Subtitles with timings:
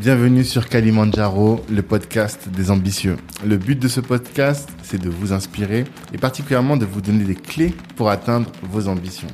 [0.00, 3.16] Bienvenue sur Kalimandjaro, le podcast des ambitieux.
[3.44, 7.34] Le but de ce podcast, c'est de vous inspirer et particulièrement de vous donner des
[7.34, 9.26] clés pour atteindre vos ambitions.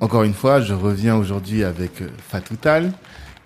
[0.00, 2.92] Encore une fois, je reviens aujourd'hui avec Fatou Tal,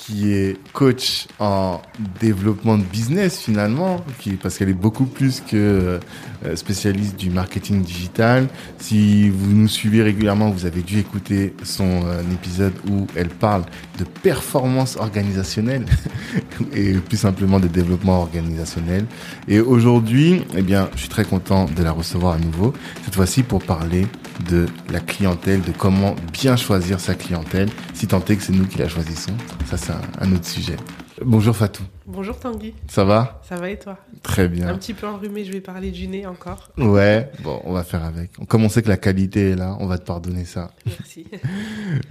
[0.01, 1.83] qui est coach en
[2.21, 6.01] développement de business finalement, qui, parce qu'elle est beaucoup plus que
[6.47, 8.49] euh, spécialiste du marketing digital.
[8.79, 13.65] Si vous nous suivez régulièrement, vous avez dû écouter son euh, épisode où elle parle
[13.99, 15.85] de performance organisationnelle
[16.73, 19.05] et plus simplement de développement organisationnel.
[19.49, 22.73] Et aujourd'hui, eh bien, je suis très content de la recevoir à nouveau.
[23.05, 24.07] Cette fois-ci pour parler
[24.49, 28.67] de la clientèle, de comment bien choisir sa clientèle, si tant est que c'est nous
[28.67, 29.37] qui la choisissons.
[29.67, 30.77] Ça, c'est un, autre sujet.
[31.25, 31.83] Bonjour Fatou.
[32.07, 32.75] Bonjour Tanguy.
[32.89, 33.41] Ça va?
[33.47, 33.99] Ça va et toi?
[34.23, 34.69] Très bien.
[34.69, 36.71] Un petit peu enrhumé, je vais parler du nez encore.
[36.79, 38.33] Ouais, bon, on va faire avec.
[38.49, 40.71] Comme on sait que la qualité est là, on va te pardonner ça.
[40.87, 41.27] Merci.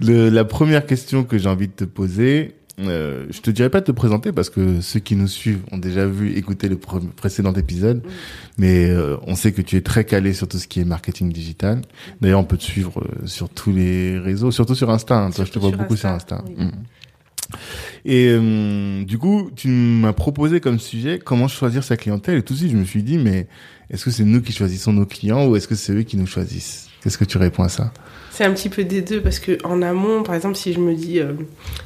[0.00, 3.86] la première question que j'ai envie de te poser, euh, je te dirais pas de
[3.86, 8.02] te présenter parce que ceux qui nous suivent ont déjà vu, écouter le précédent épisode,
[8.58, 11.32] mais euh, on sait que tu es très calé sur tout ce qui est marketing
[11.32, 11.82] digital.
[12.20, 15.18] D'ailleurs, on peut te suivre euh, sur tous les réseaux, surtout sur Insta.
[15.18, 15.30] Hein.
[15.30, 16.42] Toi, je te vois beaucoup sur Insta.
[16.56, 16.70] Mm.
[18.04, 22.38] Et euh, du coup, tu m'as proposé comme sujet comment choisir sa clientèle.
[22.38, 23.46] Et tout de suite, je me suis dit, mais
[23.90, 26.26] est-ce que c'est nous qui choisissons nos clients ou est-ce que c'est eux qui nous
[26.26, 26.88] choisissent?
[27.02, 27.92] Qu'est-ce que tu réponds à ça?
[28.30, 30.94] C'est un petit peu des deux parce que en amont, par exemple, si je me
[30.94, 31.32] dis euh,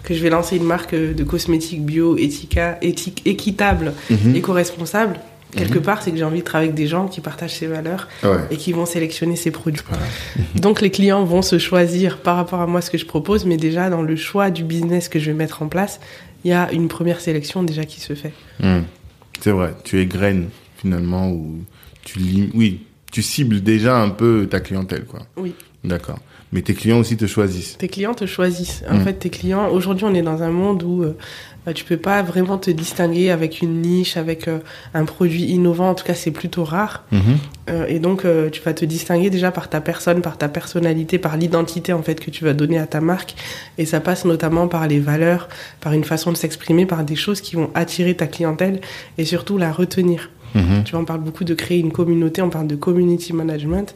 [0.02, 4.36] que je vais lancer une marque de cosmétiques bio, éthica, éthique, équitable, mhm.
[4.36, 5.18] éco-responsable,
[5.56, 5.84] quelque mhm.
[5.84, 8.08] part, c'est que j'ai envie de travailler avec des gens qui partagent ces valeurs
[8.50, 9.82] et qui vont sélectionner ces produits.
[10.56, 13.56] Donc les clients vont se choisir par rapport à moi ce que je propose, mais
[13.56, 16.00] déjà dans le choix du business que je vais mettre en place,
[16.44, 18.34] il y a une première sélection déjà qui se fait.
[18.60, 18.82] Hmm.
[19.40, 21.64] C'est vrai, tu es graine finalement ou
[22.04, 25.20] tu oui, tu cibles déjà un peu ta clientèle quoi.
[25.36, 25.54] Oui.
[25.84, 26.18] D'accord.
[26.52, 27.76] Mais tes clients aussi te choisissent.
[27.78, 28.84] Tes clients te choisissent.
[28.88, 29.04] En mm.
[29.04, 31.16] fait, tes clients, aujourd'hui, on est dans un monde où euh,
[31.66, 34.58] bah, tu peux pas vraiment te distinguer avec une niche, avec euh,
[34.92, 35.90] un produit innovant.
[35.90, 37.04] En tout cas, c'est plutôt rare.
[37.12, 37.18] Mm-hmm.
[37.70, 41.18] Euh, et donc, euh, tu vas te distinguer déjà par ta personne, par ta personnalité,
[41.18, 43.34] par l'identité en fait que tu vas donner à ta marque.
[43.78, 45.48] Et ça passe notamment par les valeurs,
[45.80, 48.80] par une façon de s'exprimer, par des choses qui vont attirer ta clientèle
[49.18, 50.30] et surtout la retenir.
[50.54, 50.84] Mm-hmm.
[50.84, 53.94] Tu vois, on parle beaucoup de créer une communauté, on parle de community management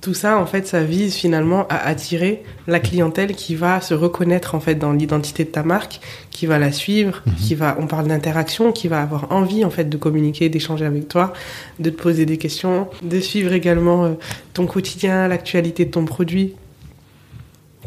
[0.00, 4.54] tout ça, en fait, ça vise finalement à attirer la clientèle qui va se reconnaître
[4.54, 6.00] en fait dans l'identité de ta marque,
[6.30, 7.34] qui va la suivre, mhm.
[7.34, 11.08] qui va, on parle d'interaction, qui va avoir envie en fait de communiquer, d'échanger avec
[11.08, 11.32] toi,
[11.80, 14.12] de te poser des questions, de suivre également euh,
[14.54, 16.54] ton quotidien, l'actualité de ton produit.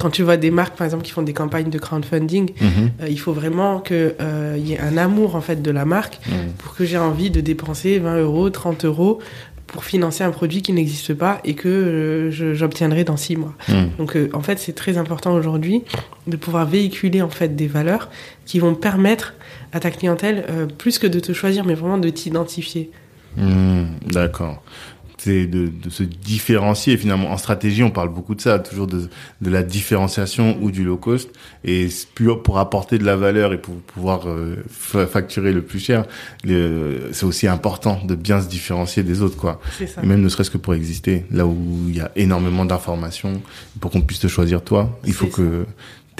[0.01, 2.91] Quand tu vois des marques, par exemple, qui font des campagnes de crowdfunding, mhm.
[3.01, 6.19] euh, il faut vraiment qu'il euh, y ait un amour en fait de la marque
[6.27, 6.53] mhm.
[6.57, 9.19] pour que j'ai envie de dépenser 20 euros, 30 euros
[9.67, 13.53] pour financer un produit qui n'existe pas et que euh, j'obtiendrai dans six mois.
[13.69, 13.85] Hmm.
[13.99, 15.83] Donc en fait, c'est très important aujourd'hui
[16.27, 18.09] de pouvoir véhiculer en fait des valeurs
[18.45, 19.35] qui vont permettre
[19.71, 20.45] à ta clientèle
[20.77, 22.89] plus que de te choisir, mais vraiment de t'identifier.
[23.37, 24.61] D'accord
[25.23, 26.97] c'est de, de, se différencier.
[26.97, 29.07] Finalement en stratégie on parle beaucoup de ça toujours de,
[29.41, 31.29] de la différenciation ou du low cost.
[31.63, 36.05] Et pour, pour apporter de la valeur et pour pouvoir euh, facturer le plus cher
[36.43, 39.61] c'est aussi important de bien se différencier des autres quoi.
[39.77, 40.01] Ça.
[40.01, 41.25] et même ne serait-ce que pour exister.
[41.31, 41.57] Là où
[41.87, 43.41] il y a énormément d'informations
[43.79, 45.65] pour qu'on puisse te choisir toi il faut que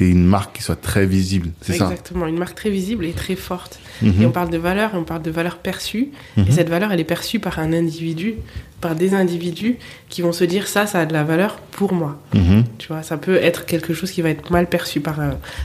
[0.02, 3.12] tu une marque qui soit très visible, c'est ça Exactement, une marque très visible et
[3.12, 3.80] très forte.
[4.02, 4.22] Mhm.
[4.22, 6.10] Et on parle de valeur, et on parle de valeur perçue.
[6.38, 6.52] Et mhm.
[6.52, 8.36] cette valeur, elle est perçue par un individu,
[8.80, 9.78] par des individus
[10.10, 12.20] qui vont se dire ça, ça a de la valeur pour moi.
[12.34, 12.64] Mhm.
[12.80, 15.20] Tu vois, ça peut être quelque chose qui va être mal perçu par,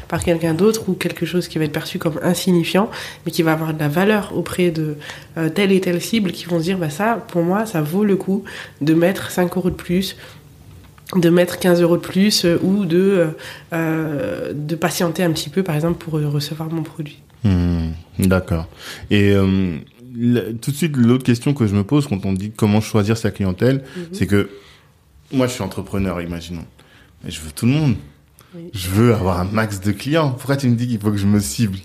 [0.08, 2.90] par quelqu'un d'autre ou quelque chose qui va être perçu comme insignifiant,
[3.24, 4.96] mais qui va avoir de la valeur auprès de
[5.38, 8.04] euh, telle et telle cible qui vont se dire bah ça, pour moi, ça vaut
[8.04, 8.44] le coup
[8.82, 10.16] de mettre 5 euros de plus
[11.14, 13.26] de mettre 15 euros de plus euh, ou de, euh,
[13.72, 17.22] euh, de patienter un petit peu, par exemple, pour recevoir mon produit.
[17.44, 18.66] Hmm, d'accord.
[19.10, 19.34] Et
[20.60, 23.30] tout de suite, l'autre question que je me pose quand on dit comment choisir sa
[23.30, 24.04] clientèle, mhm.
[24.12, 24.50] c'est que
[25.32, 26.64] moi, je suis entrepreneur, imaginons.
[27.22, 27.94] Mais je veux tout le monde.
[28.72, 30.30] Je veux avoir un max de clients.
[30.30, 31.78] Pourquoi tu me dis qu'il faut que je me cible?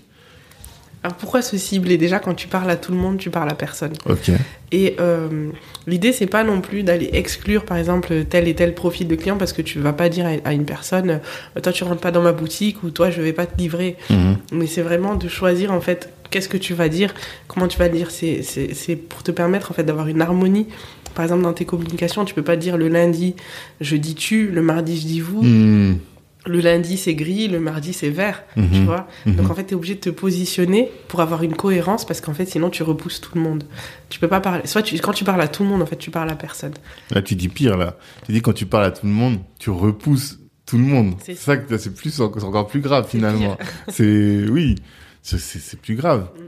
[1.04, 3.54] Alors pourquoi se cibler Déjà, quand tu parles à tout le monde, tu parles à
[3.54, 3.92] personne.
[4.08, 4.30] Ok.
[4.70, 5.50] Et euh,
[5.88, 9.36] l'idée, c'est pas non plus d'aller exclure, par exemple, tel et tel profil de client
[9.36, 11.20] parce que tu vas pas dire à une personne,
[11.56, 13.96] euh, toi, tu rentres pas dans ma boutique ou toi, je vais pas te livrer.
[14.10, 14.36] Mhm.
[14.52, 17.12] Mais c'est vraiment de choisir, en fait, qu'est-ce que tu vas dire,
[17.48, 18.10] comment tu vas le dire.
[18.12, 20.68] C'est pour te permettre, en fait, d'avoir une harmonie.
[21.16, 23.34] Par exemple, dans tes communications, tu peux pas dire le lundi,
[23.80, 25.42] je dis tu, le mardi, je dis vous.
[25.42, 25.98] Mhm
[26.46, 28.84] le lundi c'est gris, le mardi c'est vert, tu mhm.
[28.84, 29.06] vois.
[29.26, 29.36] Mhm.
[29.36, 32.34] Donc en fait, tu es obligé de te positionner pour avoir une cohérence parce qu'en
[32.34, 33.64] fait, sinon tu repousses tout le monde.
[34.08, 34.66] Tu peux pas parler.
[34.66, 36.74] Soit tu, quand tu parles à tout le monde, en fait, tu parles à personne.
[37.10, 37.96] Là, tu dis pire là.
[38.26, 41.14] Tu dis quand tu parles à tout le monde, tu repousses tout le monde.
[41.22, 43.56] C'est ça que c'est plus encore plus grave finalement.
[43.88, 44.76] C'est oui.
[45.22, 46.28] c'est plus grave.
[46.36, 46.42] Mm.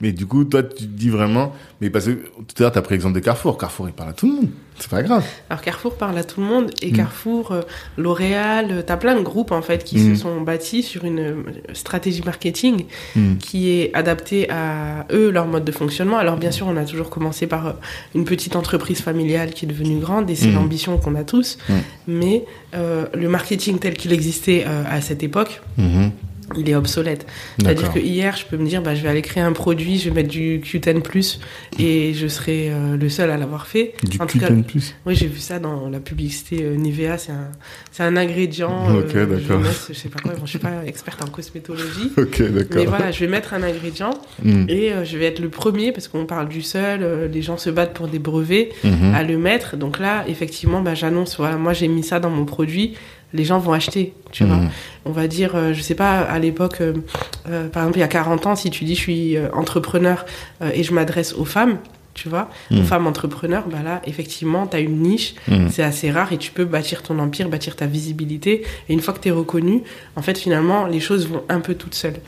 [0.00, 2.82] Mais du coup, toi, tu dis vraiment, mais parce que tout à l'heure, tu as
[2.82, 3.58] pris l'exemple de Carrefour.
[3.58, 4.48] Carrefour, il parle à tout le monde.
[4.78, 5.24] C'est pas grave.
[5.50, 6.70] Alors, Carrefour parle à tout le monde.
[6.82, 6.96] Et mm.
[6.96, 7.62] Carrefour, euh,
[7.96, 10.16] L'Oréal, euh, tu as plein de groupes, en fait, qui se mm.
[10.16, 11.34] sont bâtis sur une euh,
[11.72, 12.84] stratégie marketing
[13.16, 13.38] mm.
[13.38, 16.16] qui est adaptée à eux, leur mode de fonctionnement.
[16.16, 17.74] Alors, bien sûr, on a toujours commencé par
[18.14, 21.58] une petite entreprise familiale qui est devenue grande et c'est l'ambition qu'on a tous.
[22.06, 26.10] Mais le marketing tel qu'il existait à cette époque, mm-hmm
[26.56, 27.26] il est obsolète.
[27.58, 30.08] C'est-à-dire que hier, je peux me dire, bah, je vais aller créer un produit, je
[30.08, 31.40] vais mettre du Q10 Plus
[31.78, 33.94] et je serai euh, le seul à l'avoir fait.
[34.04, 37.18] Du Q10 Plus Oui, j'ai vu ça dans la publicité euh, Nivea.
[37.18, 37.50] C'est un,
[37.92, 38.96] c'est un ingrédient.
[38.96, 39.62] Ok, euh, d'accord.
[39.88, 42.12] Je, sais pas quoi, je suis pas experte en cosmétologie.
[42.16, 42.76] ok, d'accord.
[42.76, 44.64] Mais voilà, je vais mettre un ingrédient hmm.
[44.68, 47.30] et je vais être le premier parce qu'on parle du seul.
[47.32, 49.14] les gens se battent pour des brevets mhm.
[49.14, 49.76] à le mettre.
[49.76, 52.94] Donc là, effectivement, bah, j'annonce, voilà, moi j'ai mis ça dans mon produit
[53.32, 54.56] les gens vont acheter, tu vois.
[54.56, 54.70] Mhm.
[55.04, 56.94] On va dire, euh, je sais pas, à l'époque, euh,
[57.48, 60.24] euh, par exemple, il y a 40 ans, si tu dis je suis entrepreneur
[60.72, 61.78] et je m'adresse aux femmes,
[62.14, 62.84] tu vois, aux mhm.
[62.84, 65.68] femmes entrepreneurs, bah là, effectivement, tu as une niche, mhm.
[65.70, 68.64] c'est assez rare et tu peux bâtir ton empire, bâtir ta visibilité.
[68.88, 69.82] Et une fois que tu es reconnu,
[70.16, 72.20] en fait, finalement, les choses vont un peu toutes seules.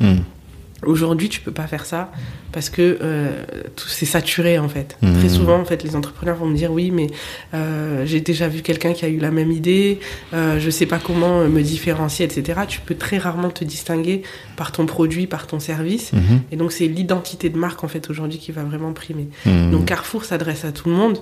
[0.85, 2.11] Aujourd'hui, tu peux pas faire ça
[2.53, 3.45] parce que euh,
[3.77, 4.97] tout c'est saturé en fait.
[5.01, 5.29] Très mmh.
[5.29, 7.09] souvent, en fait, les entrepreneurs vont me dire oui, mais
[7.55, 10.01] euh, j'ai déjà vu quelqu'un qui a eu la même idée,
[10.33, 12.61] euh, je sais pas comment me différencier, etc.
[12.67, 14.23] Tu peux très rarement te distinguer
[14.57, 16.19] par ton produit, par ton service, mmh.
[16.53, 19.29] et donc c'est l'identité de marque en fait aujourd'hui qui va vraiment primer.
[19.47, 19.71] Mmh.
[19.71, 21.19] Donc Carrefour s'adresse à tout le monde.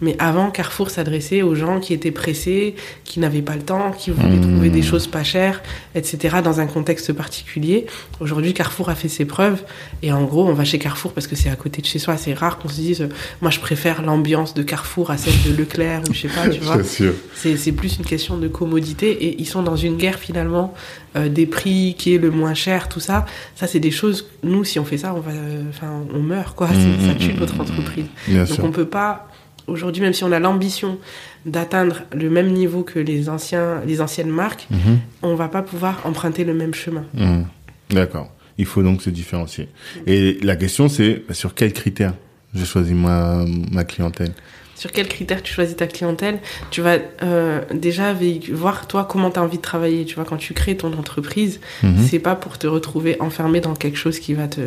[0.00, 2.74] Mais avant, Carrefour s'adressait aux gens qui étaient pressés,
[3.04, 4.52] qui n'avaient pas le temps, qui voulaient mmh.
[4.52, 5.62] trouver des choses pas chères,
[5.94, 7.86] etc., dans un contexte particulier.
[8.20, 9.62] Aujourd'hui, Carrefour a fait ses preuves.
[10.02, 12.16] Et en gros, on va chez Carrefour parce que c'est à côté de chez soi.
[12.16, 13.08] C'est rare qu'on se dise, euh,
[13.40, 16.60] moi, je préfère l'ambiance de Carrefour à celle de Leclerc ou je sais pas, tu
[16.62, 16.78] vois.
[16.84, 19.10] C'est plus une question de commodité.
[19.10, 20.74] Et ils sont dans une guerre, finalement,
[21.16, 23.26] euh, des prix, qui est le moins cher, tout ça.
[23.56, 25.32] Ça, c'est des choses, nous, si on fait ça, on va,
[25.68, 26.68] enfin, on meurt, quoi.
[26.68, 28.06] Mmh, ça tue mmh, notre entreprise.
[28.28, 29.27] Donc, on peut pas
[29.68, 30.98] aujourd'hui, même si on a l'ambition
[31.46, 34.98] d'atteindre le même niveau que les, anciens, les anciennes marques, mhm.
[35.22, 37.04] on va pas pouvoir emprunter le même chemin.
[37.14, 37.46] Mhm.
[37.90, 38.30] D'accord.
[38.58, 39.68] Il faut donc se différencier.
[40.06, 42.14] Et la question, c'est sur quels critères
[42.54, 44.32] je choisis ma, ma clientèle?
[44.78, 46.38] Sur quels critères tu choisis ta clientèle,
[46.70, 48.14] tu vas euh, déjà
[48.52, 50.04] voir toi comment tu as envie de travailler.
[50.04, 52.06] Tu vois, quand tu crées ton entreprise, mhm.
[52.08, 54.60] c'est pas pour te retrouver enfermé dans quelque chose qui va te,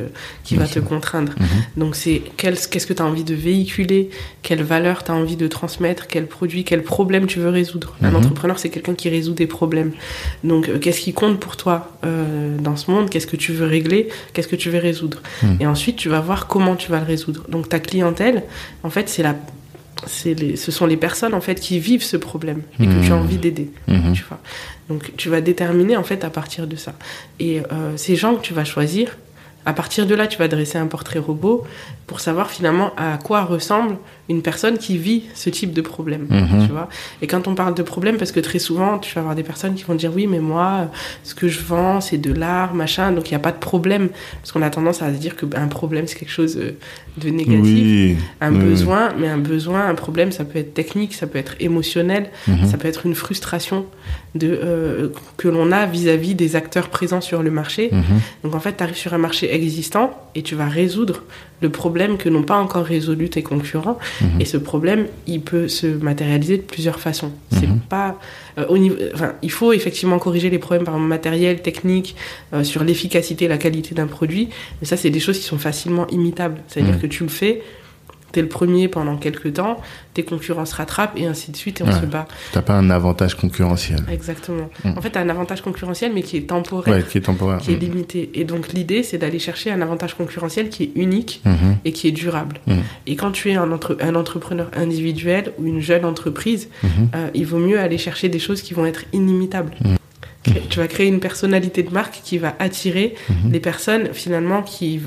[0.43, 1.31] qui va te contraindre.
[1.39, 1.47] Mhm.
[1.77, 4.09] Donc c'est qu'est-ce que tu as envie de véhiculer,
[4.41, 7.95] quelle valeur tu as envie de transmettre, quel produit, quel problème tu veux résoudre.
[8.01, 8.17] Un mhm.
[8.17, 9.93] entrepreneur, c'est quelqu'un qui résout des problèmes.
[10.43, 13.09] Donc euh, qu'est-ce qui compte pour toi euh, dans ce monde?
[13.09, 14.09] Qu'est-ce que tu veux régler?
[14.33, 15.21] Qu'est-ce que tu veux résoudre?
[15.61, 17.45] Et ensuite, tu vas voir comment tu vas le résoudre.
[17.47, 18.43] Donc ta clientèle,
[18.83, 19.35] en fait, c'est la
[20.25, 23.15] les, ce sont les personnes en fait qui vivent ce problème et que tu as
[23.15, 23.19] mmh.
[23.19, 23.71] envie d'aider.
[23.87, 24.13] Mmh.
[24.13, 24.39] Tu vois.
[24.89, 26.93] Donc tu vas déterminer en fait à partir de ça.
[27.39, 29.17] Et euh, ces gens que tu vas choisir,
[29.65, 31.63] à partir de là, tu vas dresser un portrait robot
[32.07, 33.97] pour savoir finalement à quoi ressemble
[34.31, 36.27] une personne qui vit ce type de problème.
[36.29, 36.65] Mhm.
[36.65, 36.89] Tu vois
[37.21, 39.75] Et quand on parle de problème, parce que très souvent, tu vas avoir des personnes
[39.75, 40.89] qui vont dire oui, mais moi,
[41.23, 44.09] ce que je vends, c'est de l'art, machin, donc il n'y a pas de problème.
[44.41, 46.77] Parce qu'on a tendance à se dire qu'un ben, problème, c'est quelque chose euh,
[47.17, 48.17] de négatif.
[48.39, 52.29] Un besoin, mais un besoin, un problème, ça peut être technique, ça peut être émotionnel,
[52.47, 52.65] mhm.
[52.65, 53.85] ça peut être une frustration
[54.35, 57.89] de, euh, que l'on a vis-à-vis des acteurs présents sur le marché.
[57.91, 58.03] Mhm.
[58.43, 61.23] Donc en fait, tu arrives sur un marché existant et tu vas résoudre
[61.61, 63.99] le problème que n'ont pas encore résolu tes concurrents.
[64.39, 67.31] Et ce problème, il peut se matérialiser de plusieurs façons.
[67.51, 67.79] C'est mhm.
[67.89, 68.19] pas
[68.57, 72.15] euh, au niveau, enfin, il faut effectivement corriger les problèmes par matériel, technique,
[72.53, 74.49] euh, sur l'efficacité, la qualité d'un produit.
[74.79, 76.61] Mais ça, c'est des choses qui sont facilement imitables.
[76.67, 77.01] C'est-à-dire mhm.
[77.01, 77.61] que tu le fais,
[78.31, 79.81] t'es le premier pendant quelques temps,
[80.13, 82.27] tes concurrents se rattrapent et ainsi de suite et on se bat.
[82.51, 83.99] T'as pas un avantage concurrentiel.
[84.11, 84.69] Exactement.
[84.83, 84.97] Mm.
[84.97, 86.93] En fait, t'as un avantage concurrentiel mais qui est temporaire.
[86.93, 87.59] Ouais, qui est temporaire.
[87.59, 87.79] Qui est mm.
[87.79, 88.31] limité.
[88.33, 91.75] Et donc l'idée, c'est d'aller chercher un avantage concurrentiel qui est unique mm-hmm.
[91.85, 92.59] et qui est durable.
[92.67, 92.73] Mm.
[93.07, 93.69] Et quand tu es un,
[93.99, 96.87] un, entrepreneur individuel ou une jeune entreprise, mm-hmm.
[97.15, 99.71] euh, il vaut mieux aller chercher des choses qui vont être inimitables
[100.69, 103.51] tu vas créer une personnalité de marque qui va attirer mhm.
[103.51, 104.99] les personnes finalement qui,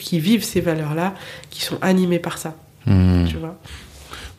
[0.00, 1.14] qui vivent ces valeurs-là,
[1.50, 2.56] qui sont animées par ça.
[2.86, 3.26] Mhm.
[3.28, 3.58] Tu vois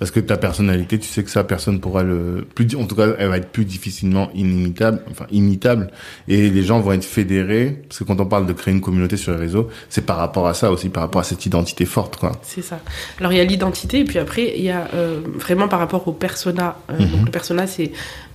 [0.01, 3.09] parce que ta personnalité, tu sais que ça, personne pourra le plus, en tout cas,
[3.19, 5.91] elle va être plus difficilement inimitable, enfin imitable,
[6.27, 7.83] et les gens vont être fédérés.
[7.87, 10.47] Parce que quand on parle de créer une communauté sur les réseaux, c'est par rapport
[10.47, 12.31] à ça aussi, par rapport à cette identité forte, quoi.
[12.41, 12.79] C'est ça.
[13.19, 16.07] Alors il y a l'identité, et puis après il y a euh, vraiment par rapport
[16.07, 16.77] au persona.
[16.89, 17.11] Euh, mhm.
[17.11, 17.91] Donc le persona, c'est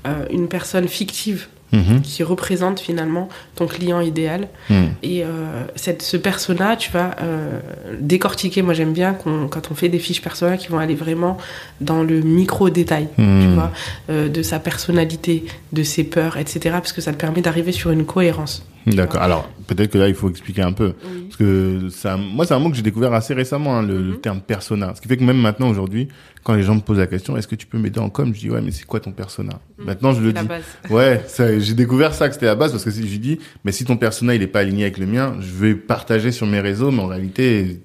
[0.06, 2.00] euh, une personne fictive Mhm.
[2.00, 4.48] qui représente finalement ton client idéal.
[4.70, 4.90] Mhm.
[5.02, 7.60] Et euh, cette, ce persona, tu vas euh,
[8.00, 8.62] décortiquer.
[8.62, 11.36] Moi, j'aime bien quand on fait des fiches persona qui vont aller vraiment
[11.80, 13.40] dans le micro-détail, mhm.
[13.42, 13.72] tu vois,
[14.10, 16.60] euh, de sa personnalité, de ses peurs, etc.
[16.72, 18.64] Parce que ça te permet d'arriver sur une cohérence.
[18.86, 19.22] D'accord.
[19.22, 22.58] Alors peut-être que là il faut expliquer un peu parce que ça, moi c'est un
[22.58, 24.20] mot que j'ai découvert assez récemment, hein, le, le, mhm.
[24.20, 24.94] terme persona.
[24.94, 26.08] Ce qui fait que même maintenant aujourd'hui,
[26.44, 28.40] quand les gens me posent la question, est-ce que tu peux m'aider en com, je
[28.40, 29.58] dis ouais, mais c'est quoi ton persona?
[29.78, 29.86] Mhm.
[29.86, 30.46] Maintenant je le dis.
[30.46, 30.62] Base.
[30.90, 31.24] Ouais,
[31.58, 33.96] j'ai découvert ça que c'était la base parce que si je dis, mais si ton
[33.96, 37.02] persona il est pas aligné avec le mien, je vais partager sur mes réseaux, mais
[37.02, 37.80] en réalité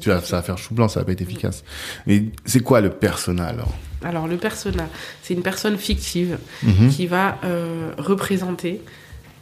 [0.00, 1.64] tu vas, ça va faire chou blanc, ça va pas être efficace.
[2.06, 3.72] Mais c'est quoi le persona alors?
[4.02, 4.88] Alors le persona,
[5.22, 6.90] c'est une personne fictive mhm.
[6.90, 8.80] qui va euh, représenter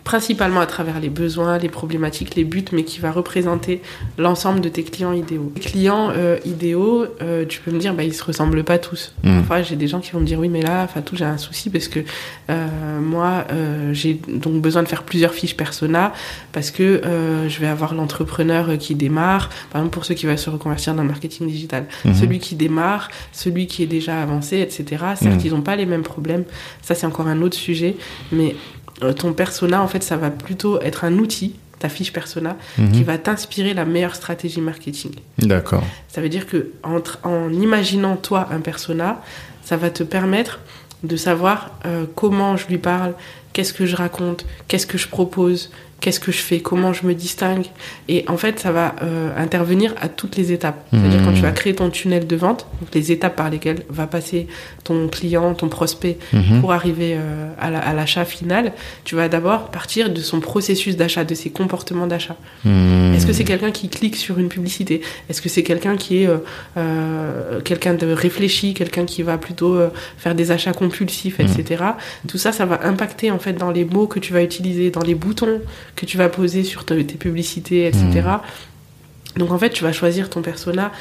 [0.05, 3.83] principalement à travers les besoins, les problématiques, les buts, mais qui va représenter
[4.19, 5.53] l'ensemble de tes clients idéaux.
[5.55, 9.15] Les clients euh, idéaux, euh, tu peux me dire, bah, ils se ressemblent pas tous.
[9.23, 9.37] Mmh.
[9.39, 11.71] Parfois, j'ai des gens qui vont me dire, oui, mais là, Fatou, j'ai un souci
[11.71, 12.01] parce que
[12.51, 12.69] euh,
[13.01, 13.45] moi,
[13.93, 16.13] j'ai donc besoin de faire plusieurs fiches persona
[16.53, 17.03] parce que
[17.49, 21.03] je vais avoir l'entrepreneur qui démarre, par exemple pour ceux qui veulent se reconvertir dans
[21.03, 22.15] le marketing digital, mmh.
[22.15, 24.85] celui qui démarre, celui qui est déjà avancé, etc.
[25.15, 25.47] Certes, mmh.
[25.47, 26.45] ils n'ont pas les mêmes problèmes.
[26.81, 27.97] Ça, c'est encore un autre sujet,
[28.31, 28.57] mais
[29.17, 32.93] ton persona, en fait, ça va plutôt être un outil, ta fiche persona, mhm.
[32.93, 35.13] qui va t'inspirer la meilleure stratégie marketing.
[35.39, 35.83] D'accord.
[36.09, 39.21] Ça veut dire que en imaginant toi un persona,
[39.65, 40.61] ça va te permettre
[41.03, 43.15] de savoir euh, comment je lui parle,
[43.53, 45.71] qu'est-ce que je raconte, qu'est-ce que je propose,
[46.03, 47.67] qu'est-ce que je fais, comment je me distingue.
[48.09, 50.85] Et en fait, ça va euh, intervenir à toutes les étapes.
[50.91, 51.55] C'est-à-dire quand tu vas mmh.
[51.55, 54.49] créer ton tunnel de vente, donc les étapes par lesquelles va passer
[54.83, 56.61] ton client, ton prospect mmh.
[56.61, 58.73] pour arriver euh, à l'achat final,
[59.05, 62.37] tu vas d'abord partir de son processus d'achat, de ses comportements d'achat.
[62.65, 63.15] Mmh.
[63.15, 65.03] Est-ce que c'est quelqu'un qui clique sur une publicité?
[65.31, 66.29] Est-ce que c'est quelqu'un qui est
[66.77, 69.79] euh, quelqu'un de réfléchi, quelqu'un qui va plutôt
[70.19, 71.85] faire des achats compulsifs, etc.
[72.27, 75.03] Tout ça, ça va impacter en fait dans les mots que tu vas utiliser, dans
[75.03, 75.61] les boutons
[75.97, 78.23] que tu vas poser sur tes publicités, etc.
[78.25, 79.39] Mmh.
[79.39, 80.93] Donc en fait, tu vas choisir ton persona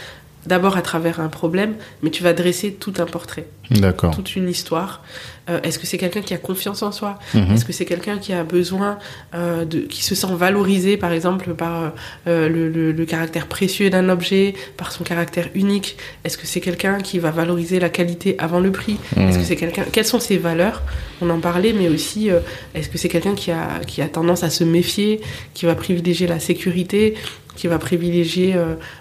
[0.45, 3.47] d'abord à travers un problème, mais tu vas dresser tout un portrait.
[3.71, 4.13] D'accord.
[4.13, 5.01] Toute une histoire.
[5.49, 7.17] Euh, est-ce que c'est quelqu'un qui a confiance en soi?
[7.33, 7.53] Mhm.
[7.53, 8.99] Est-ce que c'est quelqu'un qui a besoin
[9.33, 11.93] euh, de, qui se sent valorisé, par exemple, par
[12.27, 15.97] euh, le, caractère précieux d'un objet, par son caractère unique?
[16.23, 18.97] Est-ce que c'est quelqu'un qui va valoriser la qualité avant le prix?
[19.15, 19.29] Mhm.
[19.29, 20.83] Est-ce que c'est quelqu'un Quelles sont ses valeurs?
[21.21, 22.29] On en parlait, mais aussi
[22.73, 25.21] est-ce que c'est quelqu'un qui a qui a tendance à se méfier,
[25.53, 27.15] qui va privilégier la sécurité?
[27.55, 28.55] Qui va privilégier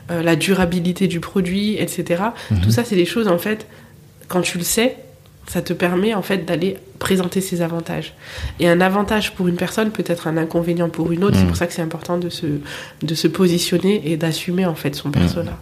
[0.08, 2.22] la durabilité du produit, etc.
[2.50, 2.60] Mhm.
[2.60, 3.66] Tout ça, c'est des choses, en fait,
[4.28, 4.96] quand tu le sais,
[5.50, 8.14] ça te permet en fait d'aller présenter ses avantages.
[8.60, 11.36] Et un avantage pour une personne peut être un inconvénient pour une autre.
[11.36, 11.48] C'est mm.
[11.48, 12.46] pour ça que c'est important de se,
[13.02, 15.58] de se positionner et d'assumer en fait son persona.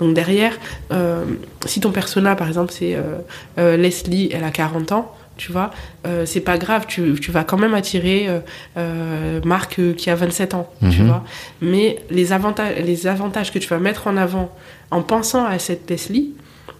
[0.00, 0.58] Donc derrière,
[0.90, 1.24] euh,
[1.66, 3.18] si ton persona par exemple c'est euh,
[3.58, 5.70] euh, Leslie, elle a 40 ans, tu vois,
[6.26, 8.28] c'est pas grave, tu, tu, vas quand même attirer
[9.44, 11.06] Marc qui a 27 ans, tu mm-hmm.
[11.06, 11.24] vois.
[11.62, 14.54] Mais les avantages, les avantages que tu vas mettre en avant
[14.90, 16.34] en pensant à cette Leslie,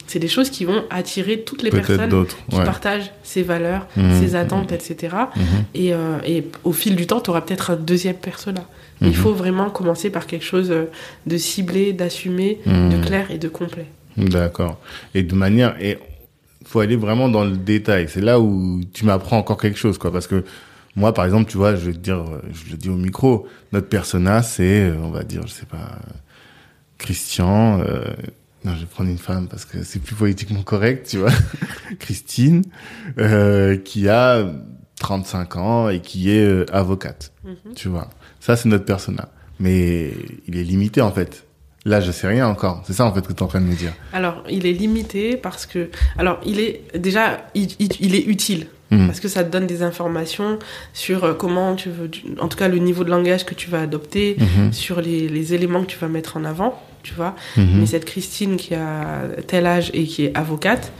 [0.08, 4.20] c'est des choses qui vont attirer toutes les personnes qui partagent ces valeurs, mmh.
[4.20, 5.14] ces attentes, etc.
[5.36, 5.40] Mmh.
[5.74, 8.62] Et, euh, et, au fil du temps, tu auras peut-être un deuxième persona.
[9.00, 10.90] Il faut vraiment commencer par quelque chose euh,
[11.26, 13.86] de ciblé, d'assumé, de clair et de complet.
[14.16, 14.78] D'accord.
[15.14, 15.76] Et de manière...
[15.80, 15.98] Et
[16.68, 18.08] faut aller vraiment dans le détail.
[18.08, 20.12] C'est là où tu m'apprends encore quelque chose, quoi.
[20.12, 20.44] Parce que
[20.96, 23.88] moi, par exemple, tu vois, je vais te dire, je le dis au micro, notre
[23.88, 25.98] persona, c'est, on va dire, je sais pas,
[26.98, 28.04] Christian, euh,
[28.64, 31.32] non, je vais prendre une femme parce que c'est plus politiquement correct, tu vois.
[32.00, 32.64] Christine,
[33.18, 34.44] euh, qui a
[35.00, 37.74] 35 ans et qui est euh, avocate, mhm.
[37.74, 38.10] tu vois.
[38.40, 39.30] Ça, c'est notre persona.
[39.58, 40.12] Mais
[40.46, 41.46] il est limité, en fait.
[41.88, 42.82] Là, je sais rien encore.
[42.86, 43.92] C'est ça, en fait, que tu es en train de me dire.
[44.12, 45.88] Alors, il est limité parce que...
[46.18, 46.82] Alors, il est...
[46.94, 48.66] Déjà, il, il, est utile.
[48.90, 49.06] Mhm.
[49.06, 50.58] Parce que ça te donne des informations
[50.92, 52.10] sur euh, comment tu veux...
[52.40, 54.72] En tout cas, le niveau de langage que tu vas adopter, mhm.
[54.72, 57.34] sur les, les éléments que tu vas mettre en avant tu vois.
[57.56, 57.80] Mhm.
[57.80, 60.92] Mais cette Christine qui a tel âge et qui est avocate,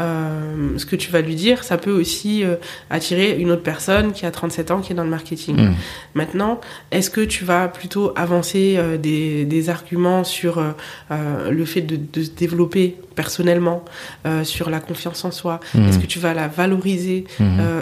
[0.00, 2.56] euh, ce que tu vas lui dire, ça peut aussi euh,
[2.90, 5.56] attirer une autre personne qui a 37 ans, qui est dans le marketing.
[5.56, 5.74] Mhm.
[6.14, 6.60] Maintenant,
[6.90, 10.62] est-ce que tu vas plutôt avancer euh, des, des, arguments sur
[11.10, 13.84] le fait de, de, se développer personnellement,
[14.42, 15.60] sur la confiance en soi?
[15.74, 15.88] Mhm.
[15.88, 17.24] Est-ce que tu vas la valoriser?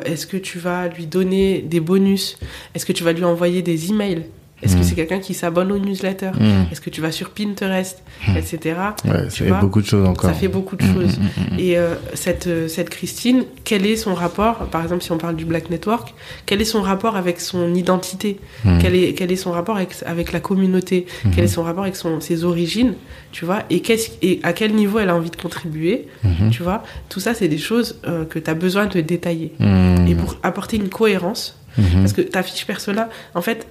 [0.05, 2.39] Est-ce que tu vas lui donner des bonus?
[2.75, 4.25] Est-ce que tu vas lui envoyer des emails?
[4.63, 4.85] Est-ce que mm.
[4.85, 6.71] c'est quelqu'un qui s'abonne aux newsletters mm.
[6.71, 8.37] Est-ce que tu vas sur Pinterest, mm.
[8.37, 8.77] etc.
[9.05, 10.31] Ouais, ça fait beaucoup de choses encore.
[10.31, 11.19] Ça fait beaucoup de choses.
[11.59, 15.37] Et euh, cette, euh, cette Christine, quel est son rapport, par exemple si on parle
[15.37, 16.15] du Black Network,
[16.47, 18.39] quel est son rapport avec son identité
[18.81, 21.97] quel, est, quel est son rapport avec, avec la communauté Quel est son rapport avec
[21.97, 22.95] son, ses origines
[23.33, 26.07] Tu vois et, qu'est-ce, et à quel niveau elle a envie de contribuer
[26.51, 29.53] Tu vois Tout ça, c'est des choses euh, que tu as besoin de détailler.
[30.07, 33.67] Et pour apporter une cohérence, parce que ta fiche persona, en fait,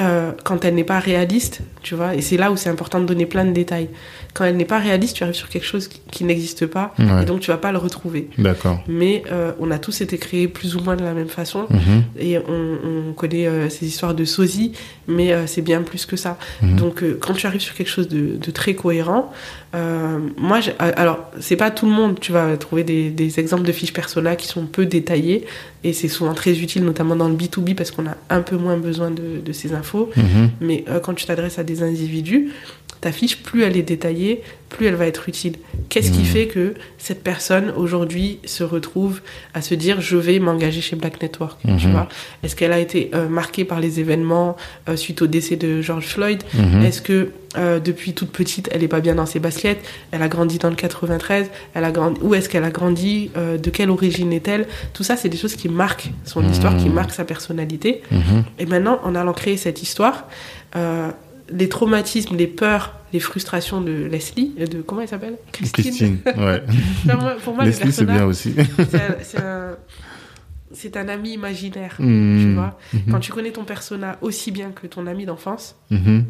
[0.00, 3.06] euh, quand elle n'est pas réaliste, tu vois, et c'est là où c'est important de
[3.06, 3.88] donner plein de détails.
[4.34, 7.22] Quand elle n'est pas réaliste, tu arrives sur quelque chose qui, qui n'existe pas, Ouais.
[7.22, 8.28] et donc tu vas pas le retrouver.
[8.36, 8.80] D'accord.
[8.88, 12.02] Mais euh, on a tous été créés plus ou moins de la même façon, Mhm.
[12.18, 14.72] et on, on connaît euh, ces histoires de sosie,
[15.08, 16.36] mais c'est bien plus que ça.
[16.62, 16.76] Mhm.
[16.76, 19.32] Donc quand tu arrives sur quelque chose de, de très cohérent,
[19.74, 23.64] euh, moi, euh, alors c'est pas tout le monde, tu vas trouver des, des exemples
[23.64, 25.44] de fiches persona qui sont peu détaillés,
[25.84, 28.76] et c'est souvent très utile, notamment dans le B2B, parce qu'on a un peu moins
[28.76, 30.10] besoin de, de ces infos.
[30.16, 30.50] Mhm.
[30.60, 32.50] Mais euh, quand tu t'adresses à des individus,
[33.06, 35.54] ta fiche, plus elle est détaillée, plus elle va être utile.
[35.90, 36.34] Qu'est-ce qui Mhm.
[36.34, 39.20] fait que cette personne aujourd'hui se retrouve
[39.54, 42.08] à se dire je vais m'engager chez Black Network tu vois?
[42.42, 44.56] Est-ce qu'elle a été euh, marquée par les événements
[44.88, 46.42] euh, suite au décès de George Floyd?
[46.54, 46.82] Mhm.
[46.84, 49.78] Est-ce que euh, depuis toute petite elle est pas bien dans ses baskets?
[50.10, 52.18] Elle a grandi dans le 93 elle a grandi...
[52.24, 53.30] Où est-ce qu'elle a grandi?
[53.66, 54.66] De quelle origine est-elle?
[54.94, 58.02] Tout ça, c'est des choses qui marquent son histoire, qui marquent sa personnalité.
[58.58, 60.16] Et maintenant, en allant créer cette histoire,
[61.50, 65.36] les traumatismes, les peurs, les frustrations de Leslie, euh, de comment elle s'appelle?
[65.52, 66.18] Christine.
[66.36, 66.62] Ouais.
[67.04, 68.54] Enfin, moi- pour moi, le Leslie, c'est bien aussi.
[69.22, 69.76] c'est un-
[70.72, 71.94] c'est ami imaginaire.
[71.98, 73.00] Tu vois, Mhm.
[73.12, 76.24] quand tu connais ton persona aussi bien que ton ami d'enfance, Mhm.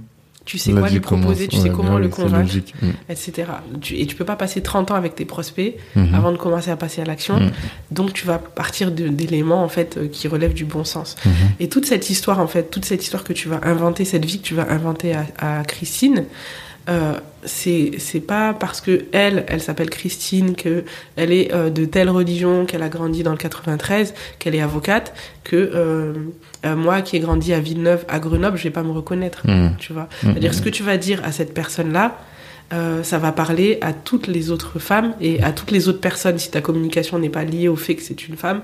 [0.46, 2.54] Tu sais quoi lui proposer, tu sais comment le convaincre.
[2.80, 2.92] Mhm.
[3.10, 3.48] etc.
[3.90, 6.14] Et tu peux pas passer 30 ans avec tes prospects Mhm.
[6.14, 7.38] avant de commencer à passer à l'action.
[7.38, 7.50] Mhm.
[7.90, 11.16] Donc tu vas partir d'éléments en fait euh, qui relèvent du bon sens.
[11.26, 11.32] Mhm.
[11.60, 14.38] Et toute cette histoire en fait, toute cette histoire que tu vas inventer, cette vie
[14.40, 16.24] que tu vas inventer à Christine,
[16.88, 17.14] euh,
[17.44, 20.84] c'est pas parce que elle, elle s'appelle Christine, que
[21.16, 25.14] elle est euh, de telle religion, qu'elle a grandi dans le 93, qu'elle est avocate,
[25.44, 26.12] que euh,
[26.64, 29.42] euh, moi qui ai grandi à Villeneuve, à Grenoble, je vais pas me reconnaître.
[29.46, 29.76] Mhm.
[29.78, 30.30] Tu vois, Mhm.
[30.32, 32.18] c'est-à-dire ce que tu vas dire à cette personne-là.
[32.72, 36.36] euh, ça va parler à toutes les autres femmes et à toutes les autres personnes,
[36.36, 38.62] si ta communication n'est pas liée au fait que c'est une femme,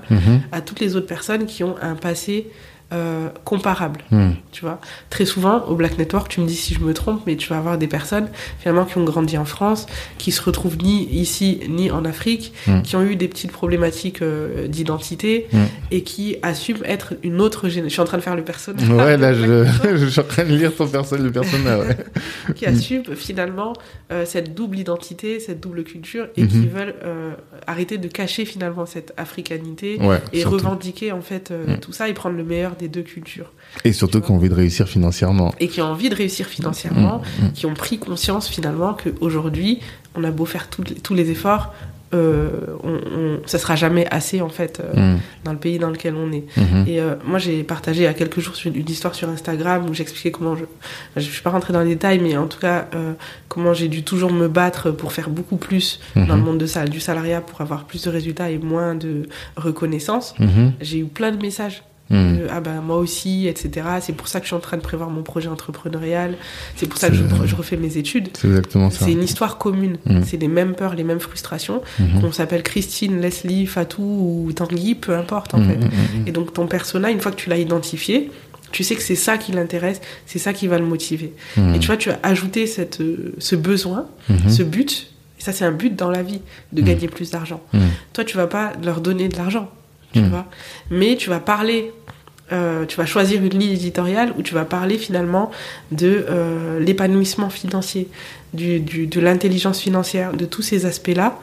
[0.51, 2.47] à toutes les autres personnes qui ont un passé
[2.93, 4.01] euh, comparable.
[4.11, 4.35] Mhm.
[4.51, 7.35] Tu vois, très souvent au Black Network, tu me dis si je me trompe, mais
[7.35, 8.27] tu vas avoir des personnes
[8.59, 12.81] finalement qui ont grandi en France, qui se retrouvent ni ici ni en Afrique, Mm.
[12.83, 15.57] qui ont eu des petites problématiques euh, d'identité Mm.
[15.91, 17.83] et qui assument être une autre génération.
[17.89, 18.87] Je suis en train de faire le personnage.
[18.89, 19.65] Ouais, là, je,
[19.97, 21.87] je suis en train de lire ton perso, le personnage.
[21.87, 21.97] Ouais.
[22.55, 23.73] qui assument finalement
[24.11, 26.47] euh, cette double identité, cette double culture et Mhm.
[26.49, 27.31] qui veulent euh,
[27.67, 30.57] arrêter de cacher finalement cette africanité Ouais, et surtout.
[30.57, 31.51] revendiquer en fait
[31.81, 33.51] tout ça et prendre le meilleur des deux cultures.
[33.85, 35.53] Et surtout qu'on a envie de réussir financièrement.
[35.59, 37.51] et qui ont envie de réussir financièrement, Mm, mm.
[37.53, 39.79] qui ont pris conscience finalement qu'aujourd'hui,
[40.15, 41.73] on a beau faire les- tous les efforts,
[42.13, 42.49] euh,
[42.83, 45.19] on, on, ça sera jamais assez en fait euh, Mhm.
[45.45, 46.43] dans le pays dans lequel on est.
[46.55, 46.85] Mhm.
[46.87, 49.89] Et euh, moi, j'ai partagé il y a quelques jours une, une histoire sur Instagram
[49.89, 50.65] où j'expliquais comment je.
[51.15, 53.13] Je suis pas rentrée dans les détails, mais en tout cas, euh,
[53.47, 56.85] comment j'ai dû toujours me battre pour faire beaucoup plus dans le monde de ça,
[56.85, 60.35] du salariat pour avoir plus de résultats et moins de reconnaissance.
[60.39, 60.73] Mhm.
[60.81, 61.81] J'ai eu plein de messages.
[62.13, 63.87] De, ah ben moi aussi, etc.
[64.01, 66.35] C'est pour ça que je suis en train de prévoir mon projet entrepreneurial.
[66.75, 68.29] C'est pour ça que je, refais mes études.
[68.33, 69.05] C'est exactement ça.
[69.05, 69.97] C'est une histoire commune.
[70.05, 70.23] Mhm.
[70.25, 71.81] C'est les mêmes peurs, les mêmes frustrations.
[72.21, 74.01] Qu'on s'appelle Christine, Leslie, Fatou
[74.47, 75.79] ou Tanguy, peu importe en fait.
[76.25, 78.31] Et donc ton persona, une fois que tu l'as identifié,
[78.71, 81.33] tu sais que c'est ça qui l'intéresse, c'est ça qui va le motiver.
[81.75, 84.07] Et tu vois, tu as ajouté cette, euh, ce besoin,
[84.47, 85.07] ce but.
[85.39, 86.41] Et ça, c'est un but dans la vie,
[86.73, 87.61] de gagner plus d'argent.
[88.13, 89.69] Toi, tu vas pas leur donner de l'argent,
[90.13, 90.29] tu Mhm.
[90.29, 90.45] vois.
[90.91, 91.91] Mais tu vas parler,
[92.51, 95.51] euh, tu vas choisir une ligne éditoriale où tu vas parler finalement
[95.91, 98.07] de euh, l'épanouissement financier,
[98.53, 101.37] du, du- de l'intelligence financière, de tous ces aspects-là.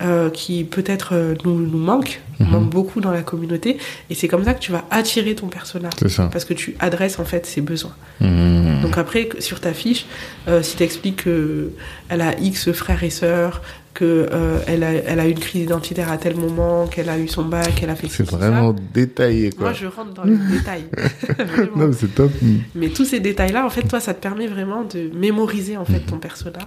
[0.00, 2.50] euh, qui peut-être euh, nous, nous manquent, Mhm.
[2.50, 3.78] manquent beaucoup dans la communauté,
[4.08, 5.90] et c'est comme ça que tu vas attirer ton personnage,
[6.30, 7.96] parce que tu adresses en fait ses besoins.
[8.20, 8.80] Mhm.
[8.82, 10.06] Donc après, sur ta fiche,
[10.46, 13.60] euh, si tu expliques qu'elle a X frères et sœurs,
[13.94, 14.28] qu'elle
[14.66, 17.44] elle a, elle a eu une crise identitaire à tel moment, qu'elle a eu son
[17.44, 18.36] bac, qu'elle a fait C'est ça.
[18.36, 19.66] vraiment détaillé, quoi.
[19.66, 20.84] Moi, je rentre dans les détails.
[21.76, 22.30] Non, mais c'est top.
[22.42, 22.60] Mhm.
[22.74, 26.00] Mais tous ces détails-là, en fait, toi, ça te permet vraiment de mémoriser en fait
[26.00, 26.60] ton persona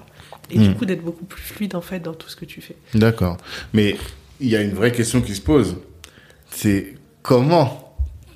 [0.50, 0.68] et Mhm.
[0.68, 2.76] du coup d'être beaucoup plus fluide en fait dans tout ce que tu fais.
[2.94, 3.38] D'accord.
[3.74, 3.96] Mais
[4.40, 5.78] il y a une vraie question qui se pose.
[6.50, 7.81] C'est comment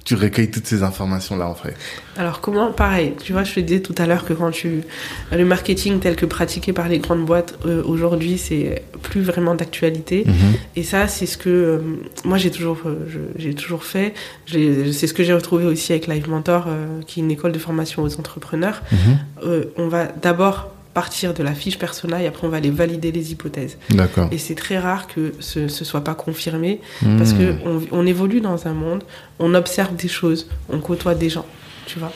[0.05, 1.75] tu recueilles toutes ces informations-là, en fait
[2.15, 4.83] Alors comment Pareil, tu vois, je te disais tout à l'heure que quand tu
[5.31, 10.23] le marketing tel que pratiqué par les grandes boîtes euh, aujourd'hui, c'est plus vraiment d'actualité.
[10.27, 10.33] Mhm.
[10.75, 11.79] Et ça, c'est ce que euh,
[12.23, 14.13] moi j'ai toujours, euh, j'ai toujours fait.
[14.47, 17.59] C'est ce que j'ai retrouvé aussi avec Live Mentor, euh, qui est une école de
[17.59, 18.83] formation aux entrepreneurs.
[18.91, 19.63] Mhm.
[19.77, 23.31] On va d'abord partir de la fiche persona et après on va aller valider les
[23.31, 23.77] hypothèses.
[23.91, 24.27] D'accord.
[24.31, 26.79] Et c'est très rare que ce, ce soit pas confirmé
[27.19, 27.38] parce Mhm.
[27.38, 29.03] que on, on évolue dans un monde,
[29.38, 31.45] on observe des choses, on côtoie des gens,
[31.86, 32.12] tu vois.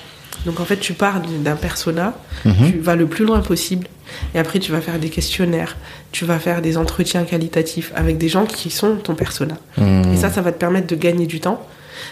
[0.46, 2.14] Donc en fait, tu pars d'un persona,
[2.46, 2.72] Mhm.
[2.72, 3.86] tu vas le plus loin possible,
[4.34, 5.76] et après tu vas faire des questionnaires,
[6.14, 9.56] tu vas faire des entretiens qualitatifs avec des gens qui sont ton persona.
[9.78, 10.14] Mhm.
[10.14, 11.60] Et ça, ça va te permettre de gagner du temps.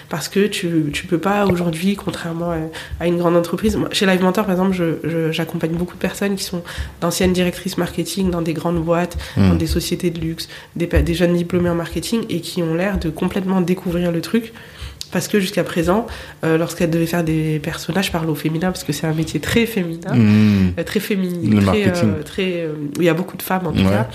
[0.10, 2.54] Parce que tu tu peux pas aujourd'hui, contrairement
[3.00, 3.78] à, une grande entreprise.
[3.91, 4.76] chez Live Mentor, par exemple,
[5.32, 6.63] j'accompagne beaucoup de personnes qui sont
[7.02, 9.58] d'anciennes directrices marketing dans des grandes boîtes, dans hmm.
[9.58, 13.10] des sociétés de luxe, des, des jeunes diplômés en marketing et qui ont l'air de
[13.10, 14.54] complètement découvrir le truc
[15.12, 16.06] parce que jusqu'à présent,
[16.43, 19.39] euh, lorsqu'elle devait faire des personnages, je parle au féminin parce que c'est un métier
[19.39, 20.73] très féminin, hmm.
[20.78, 23.84] euh, très féminin, très, euh, très où il y a beaucoup de femmes en tout
[23.84, 24.10] cas.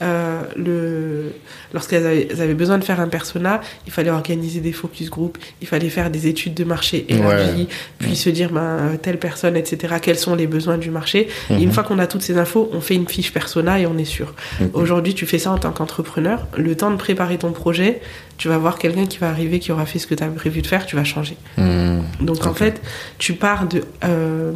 [0.00, 1.32] Euh, le...
[1.72, 5.88] lorsqu'elles avaient, besoin de faire un persona, il fallait organiser des focus group, il fallait
[5.88, 10.34] faire des études de marché élargies, puis se dire ben, telle personne, etc., quels sont
[10.34, 11.28] les besoins du marché.
[11.50, 11.72] Et une mhm.
[11.72, 14.34] fois qu'on a toutes ces infos, on fait une fiche persona et on est sûr.
[14.72, 16.46] Aujourd'hui, tu fais ça en tant qu'entrepreneur.
[16.56, 18.00] Le temps de préparer ton projet,
[18.36, 20.62] tu vas voir quelqu'un qui va arriver, qui aura fait ce que tu as prévu
[20.62, 21.36] de faire, tu vas changer.
[21.56, 22.04] Mhm.
[22.20, 22.80] Donc en fait,
[23.18, 24.52] tu pars de euh,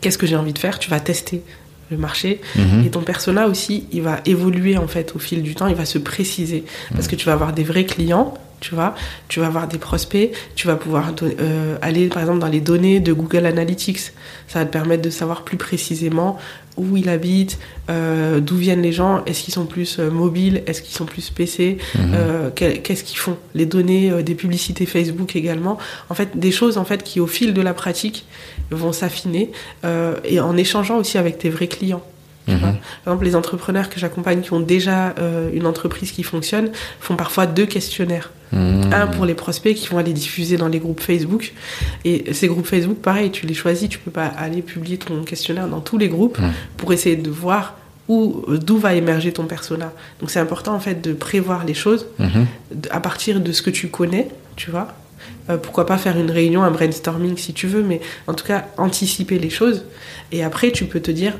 [0.00, 1.42] qu'est-ce que j'ai envie de faire, tu vas tester
[1.90, 2.40] le marché.
[2.56, 2.84] Mhm.
[2.86, 5.84] Et ton persona aussi, il va évoluer en fait au fil du temps, il va
[5.84, 6.64] se préciser.
[6.92, 8.94] Parce que tu vas avoir des vrais clients, tu vois,
[9.28, 13.00] tu vas avoir des prospects, tu vas pouvoir euh, aller par exemple dans les données
[13.00, 14.12] de Google Analytics.
[14.48, 16.38] Ça va te permettre de savoir plus précisément
[16.76, 20.82] où il habite, euh, d'où viennent les gens, est-ce qu'ils sont plus euh, mobiles, est-ce
[20.82, 22.52] qu'ils sont plus PC, mhm.
[22.54, 25.78] qu'est-ce qu'ils font, les données des publicités Facebook également.
[26.10, 28.26] En fait, des choses en fait qui au fil de la pratique
[28.70, 29.50] vont s'affiner
[30.24, 32.02] et en échangeant aussi avec tes vrais clients.
[32.46, 32.60] Mhm.
[32.60, 32.74] Par
[33.12, 37.46] exemple, les entrepreneurs que j'accompagne qui ont déjà euh, une entreprise qui fonctionne font parfois
[37.46, 38.30] deux questionnaires.
[38.52, 38.92] Mhm.
[38.92, 41.52] Un pour les prospects qui vont aller diffuser dans les groupes Facebook.
[42.04, 45.66] Et ces groupes Facebook, pareil, tu les choisis, tu peux pas aller publier ton questionnaire
[45.66, 46.52] dans tous les groupes mhm.
[46.76, 47.76] pour essayer de voir
[48.08, 49.92] où d'où va émerger ton persona.
[50.20, 52.06] Donc c'est important en fait de prévoir les choses
[52.90, 54.94] à partir de ce que tu connais, tu vois.
[55.48, 58.66] Euh, pourquoi pas faire une réunion, un brainstorming si tu veux, mais en tout cas
[58.78, 59.84] anticiper les choses.
[60.32, 61.34] Et après, tu peux te dire,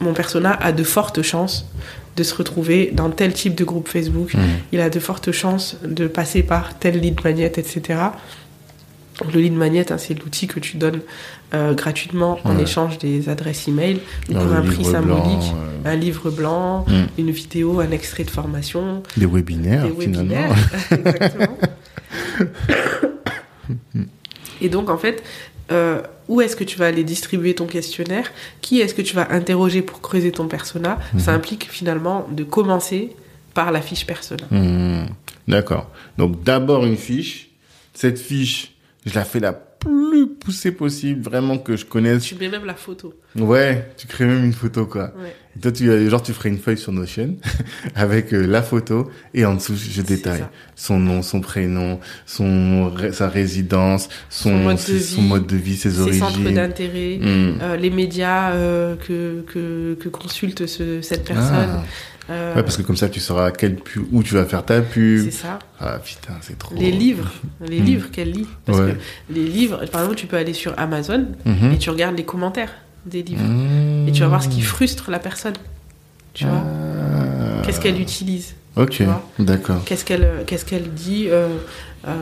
[0.00, 1.66] mon persona a de fortes chances
[2.16, 4.34] de se retrouver dans tel type de groupe Facebook.
[4.34, 4.42] Mhm.
[4.72, 8.00] Il a de fortes chances de passer par tel lead magnet, etc.
[9.32, 11.00] Le lead magnet, hein, c'est l'outil que tu donnes
[11.52, 15.52] euh, gratuitement en échange des adresses email pour un prix symbolique,
[15.84, 17.06] un livre blanc, mhm.
[17.18, 19.02] une vidéo, un extrait de formation.
[19.16, 20.56] Des webinaires, des webinaires.
[20.90, 21.58] Exactement.
[24.62, 25.22] Et donc, en fait,
[25.72, 29.32] euh, où est-ce que tu vas aller distribuer ton questionnaire, qui est-ce que tu vas
[29.32, 31.00] interroger pour creuser ton persona.
[31.18, 31.38] Ça mhm.
[31.38, 33.10] implique finalement de commencer
[33.52, 34.44] par la fiche persona.
[34.52, 35.08] Mhm.
[35.48, 35.90] D'accord.
[36.16, 37.50] Donc d'abord une fiche.
[37.94, 38.72] Cette fiche,
[39.04, 42.22] je la fais la plus poussée possible, vraiment que je connaisse.
[42.22, 43.12] Tu mets même la photo.
[43.36, 45.12] Ouais, tu crées même une photo, quoi.
[45.22, 45.34] Ouais.
[45.60, 47.36] toi, tu, genre, tu ferais une feuille sur Notion
[47.94, 53.28] avec euh, la photo et en dessous, je détaille son nom, son prénom, son, sa
[53.28, 56.20] résidence, son, son, mode, de vie, son mode de vie, ses, ses origines.
[56.20, 57.58] centres d'intérêt, hmm.
[57.62, 61.70] euh, les médias euh, que, que, que consulte ce, cette personne.
[61.70, 61.84] Ah.
[62.30, 63.78] Euh, ouais, parce que comme ça, tu sauras quel
[64.12, 65.24] où tu vas faire ta pub.
[65.24, 65.58] C'est ça.
[65.80, 66.74] Ah putain, c'est trop.
[66.76, 67.32] Les livres,
[67.66, 67.84] les hmm.
[67.84, 68.46] livres qu'elle lit.
[68.66, 68.92] Parce que
[69.30, 71.72] les livres, par exemple, tu peux aller sur Amazon mhm.
[71.72, 72.72] et tu regardes les commentaires
[73.06, 73.44] des livres.
[74.08, 75.54] Et tu vas voir ce qui frustre la personne.
[76.34, 77.62] Tu vois ah.
[77.64, 79.02] Qu'est-ce qu'elle utilise Ok,
[79.38, 79.82] d'accord.
[79.84, 81.48] Qu'est-ce qu'elle qu'est-ce qu'elle dit euh,
[82.06, 82.12] euh,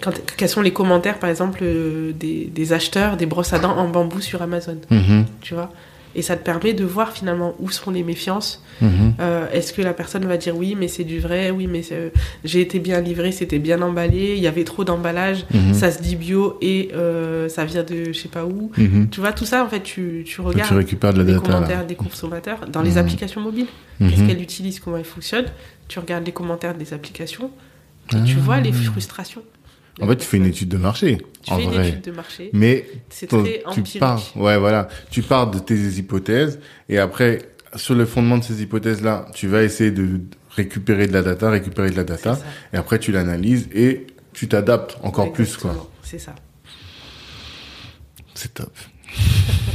[0.00, 1.62] quand, Quels sont les commentaires, par exemple,
[2.14, 5.26] des, des, acheteurs des brosses à dents en bambou sur Amazon mhm.
[5.42, 5.70] Tu vois
[6.14, 8.62] et ça te permet de voir finalement où sont les méfiances.
[8.80, 9.14] Mhm.
[9.20, 12.10] Euh, est-ce que la personne va dire oui, mais c'est du vrai, oui, mais euh,
[12.44, 15.74] j'ai été bien livré, c'était bien emballé, il y avait trop d'emballage, mhm.
[15.74, 18.72] ça se dit bio et euh, ça vient de je sais pas où.
[18.76, 19.08] Mhm.
[19.10, 21.86] Tu vois, tout ça, en fait, tu, tu regardes tu récupères de la les commentaires
[21.86, 23.68] des consommateurs dans les applications mobiles.
[23.98, 25.50] Qu'est-ce qu'elles utilisent, comment elles fonctionnent.
[25.88, 27.50] Tu regardes les commentaires des applications
[28.12, 28.90] et tu vois les ah.
[28.90, 29.42] frustrations.
[30.00, 31.18] En fait, tu fais une étude de marché.
[31.42, 32.50] Tu fais une étude de marché.
[32.52, 36.58] Mais c'est très tu pars, ouais, voilà, tu pars de tes hypothèses
[36.88, 37.40] et après,
[37.76, 41.90] sur le fondement de ces hypothèses-là, tu vas essayer de récupérer de la data, récupérer
[41.90, 42.38] de la data,
[42.72, 45.88] et après tu l'analyses et tu t'adaptes encore plus, quoi.
[46.02, 46.34] C'est ça.
[48.34, 48.72] C'est top.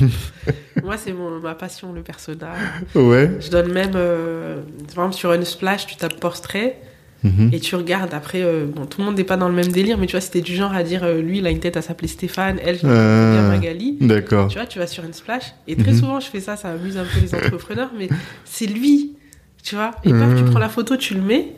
[0.84, 2.60] Moi, c'est ma passion, le personnage.
[2.94, 3.38] Ouais.
[3.40, 4.62] Je donne même, euh,
[4.94, 6.80] par exemple, sur une splash, tu tapes portrait
[7.26, 7.50] Mhm.
[7.54, 9.98] Et tu regardes après, euh, bon, tout le monde n'est pas dans le même délire,
[9.98, 11.82] mais tu vois, c'était du genre à dire, euh, lui, il a une tête à
[11.82, 13.98] s'appeler Stéphane, elle, je euh, Magali.
[14.00, 14.48] D'accord.
[14.48, 15.56] Tu vois, tu vas sur une splash.
[15.68, 16.00] Et très mhm.
[16.00, 18.10] souvent, je fais ça, ça amuse un peu les entrepreneurs, mais
[18.46, 19.14] c'est lui.
[19.64, 20.52] Tu vois, et paf, tu mhm.
[20.52, 21.54] prends la photo, tu le mets.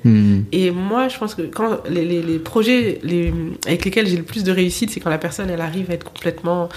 [0.54, 3.34] Et moi, je pense que quand les, les, les projets les,
[3.66, 6.06] avec lesquels j'ai le plus de réussite, c'est quand la personne, elle arrive à être
[6.06, 6.70] complètement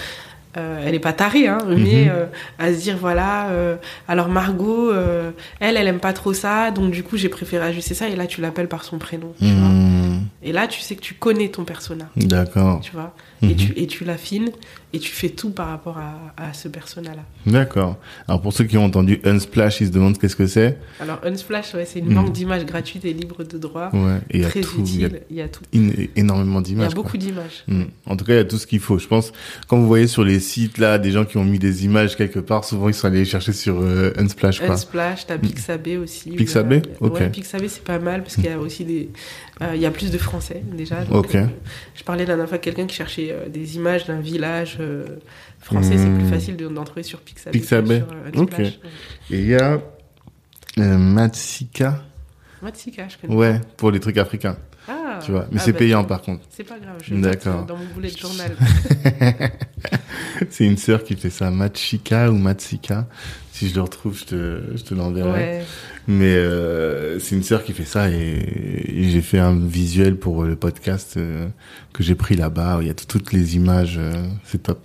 [0.57, 2.11] euh, elle est pas tarée, hein, mais mhm.
[2.11, 2.25] euh,
[2.59, 4.91] à se dire voilà, euh, alors Margot,
[5.59, 8.27] elle, elle aime pas trop ça, donc du coup j'ai préféré ajuster ça, et là
[8.27, 9.33] tu l'appelles par son prénom.
[9.39, 10.00] Tu vois mhm.
[10.43, 12.09] Et là, tu sais que tu connais ton persona.
[12.15, 12.79] D'accord.
[12.81, 14.51] Tu vois et, tu, et tu l'affines
[14.93, 17.23] et tu fais tout par rapport à, à ce persona-là.
[17.47, 17.97] D'accord.
[18.27, 20.77] Alors pour ceux qui ont entendu Unsplash, ils se demandent qu'est-ce que c'est.
[20.99, 23.89] Alors Unsplash, ouais, c'est une banque d'images gratuite et libre de droit.
[23.93, 25.21] Ouais, et il y a très tout, utile.
[25.31, 25.63] Il y a, tout.
[26.15, 26.91] énormément Il y d'images.
[26.91, 27.63] a beaucoup d'images.
[27.67, 27.83] Mm.
[28.05, 28.99] En tout cas, il y a tout ce qu'il faut.
[28.99, 29.31] Je pense,
[29.67, 32.39] quand vous voyez sur les sites là, des gens qui ont mis des images quelque
[32.39, 34.59] part, souvent ils sont allés chercher sur euh, Unsplash.
[34.59, 34.69] Quoi.
[34.75, 36.31] Unsplash, t'as Pixabay aussi.
[36.31, 37.19] Pixabay a- Ok.
[37.19, 39.09] Ouais, Pixabay c'est pas mal parce qu'il y a aussi des,
[39.75, 41.03] il y a plus de français déjà.
[41.11, 41.35] Ok.
[41.35, 41.45] euh,
[41.95, 45.05] je parlais la dernière fois à quelqu'un qui cherchait euh, des images d'un village euh,
[45.59, 46.17] français, c'est Hmm.
[46.19, 47.59] plus facile de- d'en trouver sur Pixabay.
[47.59, 47.97] Pixabay.
[47.99, 48.07] Sur,
[48.39, 48.43] euh.
[48.43, 48.59] Ok.
[48.59, 48.71] Et
[49.29, 49.79] il y a
[50.79, 52.03] euh, Matsika.
[52.61, 53.35] Matsika, je connais.
[53.35, 54.57] Ouais, pour les trucs africains.
[54.87, 55.45] Ah, Tu vois.
[55.51, 56.41] Mais ah, c'est bah, payant par contre.
[56.49, 57.65] C'est pas grave, je D'accord.
[57.65, 58.51] dans mon boulet de journal.
[60.49, 63.07] C'est une sœur qui fait ça, Machika ou Matsika.
[63.61, 65.31] Si je le retrouve, je te, je te l'enverrai.
[65.31, 65.61] ouais.
[66.07, 70.43] Mais euh, c'est une sœur qui fait ça et, et j'ai fait un visuel pour
[70.45, 71.47] le podcast euh,
[71.93, 72.79] que j'ai pris là-bas.
[72.81, 74.79] Il y a tout- toutes les images, euh, c'est top.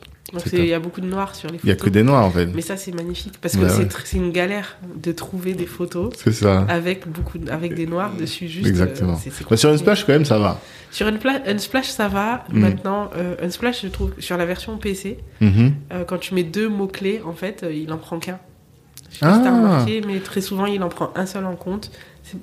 [0.53, 1.85] Il y a beaucoup de noirs sur les Il y a photos.
[1.87, 2.47] que des noirs en fait.
[2.55, 3.89] Mais ça c'est magnifique parce que Bah c'est ouais.
[4.05, 6.67] c'est une galère de trouver des photos ça.
[6.69, 8.67] avec beaucoup de- avec des noirs dessus juste.
[8.67, 9.12] Exactement.
[9.15, 9.71] euh, c'est- c'est Bah, sur.
[9.71, 10.61] Unsplash quand même ça va.
[10.91, 12.45] Sur Unsplash, ça va.
[12.53, 12.59] Mm.
[12.61, 15.73] Maintenant, euh, Unsplash, je trouve, sur la version PC, Mhm.
[15.93, 18.39] euh, quand tu mets deux mots-clés, en fait, il en prend qu'un.
[19.11, 19.57] Je sais pas si t'as Ah.
[19.57, 21.90] remarqué, mais très souvent, il en prend un seul en compte.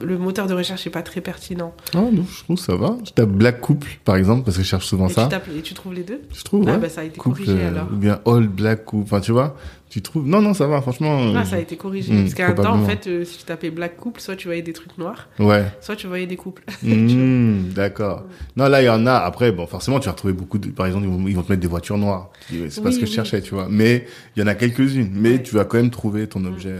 [0.01, 1.73] Le moteur de recherche n'est pas très pertinent.
[1.93, 2.95] Ah non, je trouve que ça va.
[3.05, 5.23] Je tape Black Couple par exemple parce que je cherche souvent Et ça.
[5.23, 6.65] tu, tapes- et tu trouves les deux Je trouve.
[6.67, 6.77] Ah, ouais.
[6.77, 7.87] bah ça a été couple corrigé euh, alors.
[7.91, 9.03] ou bien All Black Couple.
[9.03, 9.57] Enfin tu vois,
[9.89, 10.25] tu trouves.
[10.27, 11.17] Non non ça va franchement.
[11.35, 12.13] Ah, euh, ça a été corrigé.
[12.13, 14.47] Mm, Parce qu'à un temps, en fait, euh, si tu tapais Black Couple, soit tu
[14.47, 15.65] voyais des trucs noirs, Ouais.
[15.81, 16.63] soit tu voyais des couples.
[16.83, 18.23] Hmm, D'accord.
[18.55, 19.13] Non, là, il y en a.
[19.13, 21.67] Après, bon, forcément, tu vas retrouver beaucoup de, par exemple, ils vont, te mettre des
[21.67, 22.29] voitures noires.
[22.49, 23.67] C'est pas Oui, ce que je cherchais, tu vois.
[23.69, 25.09] Mais il y en a quelques-unes.
[25.13, 25.43] Mais Ouais.
[25.43, 26.73] tu vas quand même trouver ton objet.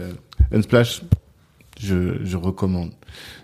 [0.52, 1.02] Unsplash,
[1.80, 2.90] je, je recommande.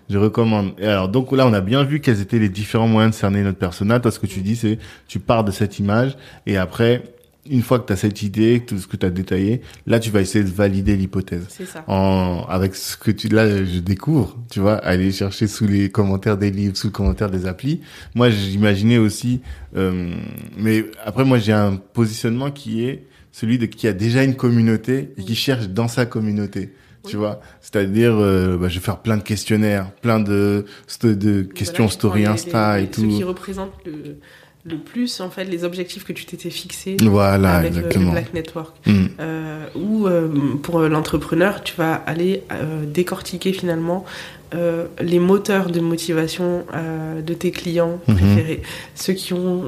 [0.09, 0.73] Je recommande.
[0.79, 3.43] Et alors, donc là, on a bien vu quels étaient les différents moyens de cerner
[3.43, 4.01] notre personnage.
[4.01, 7.03] Toi, ce que tu dis, c'est, tu pars de cette image et après,
[7.49, 10.11] une fois que tu as cette idée, tout ce que tu as détaillé, là, tu
[10.11, 11.83] vas essayer de valider l'hypothèse C'est ça.
[11.87, 16.37] en avec ce que tu là je découvre tu vois aller chercher sous les commentaires
[16.37, 17.81] des livres sous les commentaires des applis
[18.13, 19.41] moi j'imaginais aussi
[19.75, 20.13] euh,
[20.57, 25.11] mais après moi j'ai un positionnement qui est celui de qui a déjà une communauté
[25.17, 26.73] et qui cherche dans sa communauté
[27.07, 30.65] tu vois c'est-à-dire euh, bah, je vais faire plein de questionnaires plein de
[31.03, 34.17] de, questions Voilà, story les- Insta les- et Ceux qui tout représentent le,
[34.63, 38.11] le plus, en fait, les objectifs que tu t'étais fixés voilà avec euh, le exactement
[38.11, 38.75] Black Network.
[38.85, 39.05] Mm.
[39.19, 40.27] euh, euh,
[40.61, 42.43] pour l'entrepreneur, tu vas aller
[42.85, 44.05] décortiquer finalement
[44.53, 48.15] euh, les moteurs de motivation euh, de tes clients Mhm.
[48.15, 48.61] préférés,
[48.95, 49.63] ceux qui ont,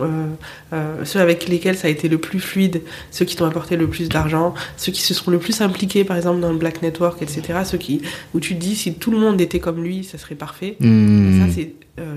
[0.74, 3.88] euh, ceux avec lesquels ça a été le plus fluide, ceux qui t'ont apporté le
[3.88, 7.22] plus d'argent, ceux qui se sont le plus impliqués par exemple dans le Black Network,
[7.22, 7.60] etc.
[7.66, 8.02] Ceux qui,
[8.34, 10.76] où tu te dis si tout le monde était comme lui, ça serait parfait.
[10.80, 11.40] Mm.
[11.48, 11.74] Ça c'est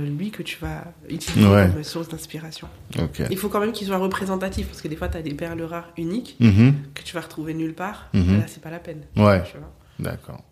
[0.09, 1.69] lui que tu vas utiliser Ouais.
[1.73, 2.67] comme source d'inspiration.
[3.31, 5.61] Il faut quand même qu'il soit représentatif parce que des fois tu as des perles
[5.63, 6.73] rares uniques Mhm.
[6.95, 8.07] que tu vas retrouver nulle part.
[8.15, 8.39] Mhm.
[8.39, 9.03] Là, c'est pas la peine.
[9.17, 9.43] ouais.
[9.99, 10.43] D'accord.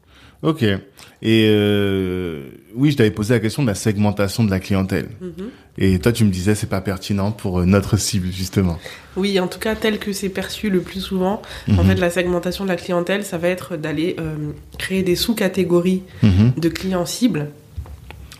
[0.43, 0.63] Ok.
[0.63, 2.43] Et euh,
[2.75, 5.09] oui, je t'avais posé la question de la segmentation de la clientèle.
[5.21, 5.33] Mhm.
[5.79, 8.79] Et toi, tu me disais c'est pas pertinent pour euh, notre cible justement.
[9.17, 11.87] Oui, en tout cas, tel que c'est perçu le plus souvent, en Mhm.
[11.87, 14.35] fait, la segmentation de la clientèle, ça va être d'aller euh,
[14.79, 16.53] créer des sous-catégories Mhm.
[16.59, 17.49] de clients cibles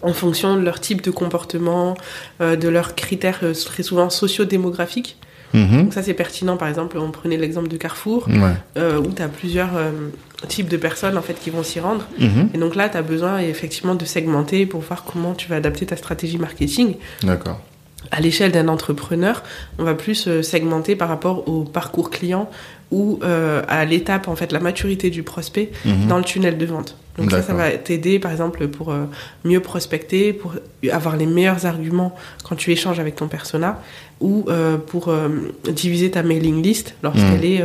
[0.03, 1.97] en fonction de leur type de comportement,
[2.43, 5.17] euh, de leurs critères très souvent sociodémographiques.
[5.55, 6.57] Donc ça, c'est pertinent.
[6.57, 8.83] Par exemple, on prenait l'exemple de Carrefour, Ouais.
[8.99, 9.71] où tu as plusieurs
[10.47, 12.07] types de personnes en fait qui vont s'y rendre.
[12.19, 12.51] Mhm.
[12.55, 15.87] Et donc là, tu as besoin effectivement de segmenter pour voir comment tu vas adapter
[15.87, 16.97] ta stratégie marketing.
[17.23, 17.61] D'accord.
[18.11, 19.43] À l'échelle d'un entrepreneur,
[19.79, 22.49] on va plus euh, segmenter par rapport au parcours client
[22.91, 26.07] ou euh, à l'étape, en fait, la maturité du prospect Mhm.
[26.07, 26.97] dans le tunnel de vente.
[27.19, 29.05] Donc ça, ça va t'aider, par exemple, pour euh,
[29.45, 30.55] mieux prospecter, pour
[30.91, 33.81] avoir les meilleurs arguments quand tu échanges avec ton persona,
[34.21, 35.13] ou euh, pour
[35.71, 37.45] diviser ta mailing list lorsqu'elle Mhm.
[37.45, 37.65] est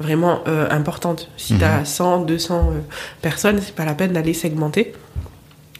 [0.00, 1.30] vraiment importante.
[1.36, 2.80] Si tu as 100, 200 euh,
[3.22, 4.92] personnes, c'est pas la peine d'aller segmenter.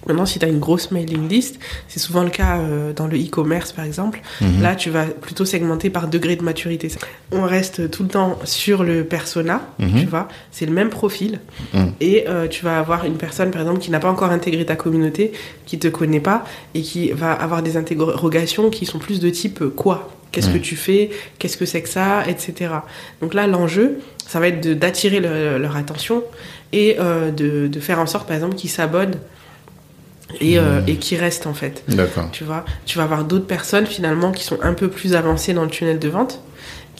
[0.07, 3.17] Maintenant, si tu as une grosse mailing list, c'est souvent le cas euh, dans le
[3.19, 4.63] e-commerce par exemple, Mhm.
[4.63, 6.89] là tu vas plutôt segmenter par degré de maturité.
[7.33, 10.01] On reste tout le temps sur le persona, Mhm.
[10.01, 11.41] tu vois, c'est le même profil,
[11.75, 11.93] Mhm.
[12.01, 14.77] et euh, tu vas avoir une personne par exemple qui n'a pas encore intégré ta
[14.77, 15.33] communauté,
[15.67, 19.63] qui te connaît pas, et qui va avoir des interrogations qui sont plus de type
[19.63, 20.11] euh, quoi?
[20.33, 21.09] Qu'est-ce que tu fais?
[21.39, 22.23] Qu'est-ce que c'est que ça?
[22.29, 22.71] Etc.
[23.23, 26.23] Donc là, l'enjeu, ça va être d'attirer le- leur attention
[26.75, 29.15] et euh, de, de faire en sorte, par exemple, qu'ils s'abonnent
[30.41, 31.85] et, euh, et qu'ils restent en fait.
[31.89, 32.29] D'accord.
[32.33, 35.65] Tu vois, tu vas avoir d'autres personnes finalement qui sont un peu plus avancées dans
[35.65, 36.41] le tunnel de vente,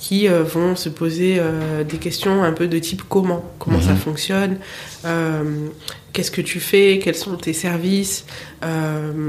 [0.07, 3.91] qui euh, vont se poser euh, des questions un peu de type comment, comment ça
[3.91, 3.97] Mhm.
[3.97, 4.57] fonctionne,
[5.05, 5.43] euh,
[6.13, 8.25] qu'est-ce que tu fais, quels sont tes services,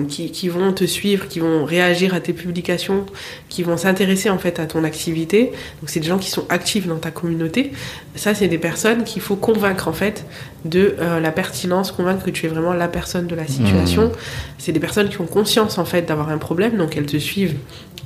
[0.07, 3.05] qui, qui vont te suivre, qui vont réagir à tes publications,
[3.49, 5.51] qui vont s'intéresser en fait à ton activité.
[5.81, 7.71] Donc c'est des gens qui sont actifs dans ta communauté.
[8.15, 10.25] Ça, c'est des personnes qu'il faut convaincre en fait
[10.65, 14.11] de la pertinence, convaincre que tu es vraiment la personne de la situation.
[14.57, 17.57] C'est des personnes qui ont conscience en fait d'avoir un problème, donc elles te suivent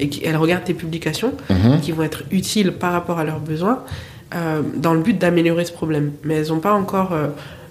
[0.01, 1.79] et qui, elles regardent tes publications, Mhm.
[1.81, 3.79] qui vont être utiles par rapport à leurs besoins,
[4.35, 6.11] euh, dans le but d'améliorer ce problème.
[6.23, 7.27] Mais elles ont pas encore, euh,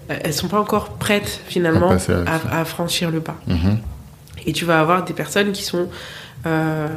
[0.07, 2.49] elles sont pas encore prêtes finalement À passer à l'action.
[2.51, 3.35] à, à franchir le pas.
[3.47, 3.77] Mhm.
[4.47, 5.87] Et tu vas avoir des personnes qui sont
[6.47, 6.87] euh,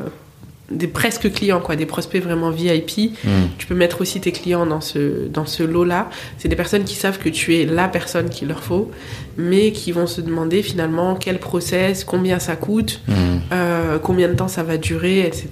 [0.71, 3.13] des presque clients, quoi, des prospects vraiment VIP.
[3.25, 3.31] Mhm.
[3.59, 6.09] Tu peux mettre aussi tes clients dans ce, dans ce lot-là.
[6.39, 8.91] C'est des personnes qui savent que tu es la personne qu'il leur faut,
[9.37, 13.15] mais qui vont se demander finalement quel process, combien ça coûte, Mhm.
[13.53, 15.49] euh, combien de temps ça va durer, etc.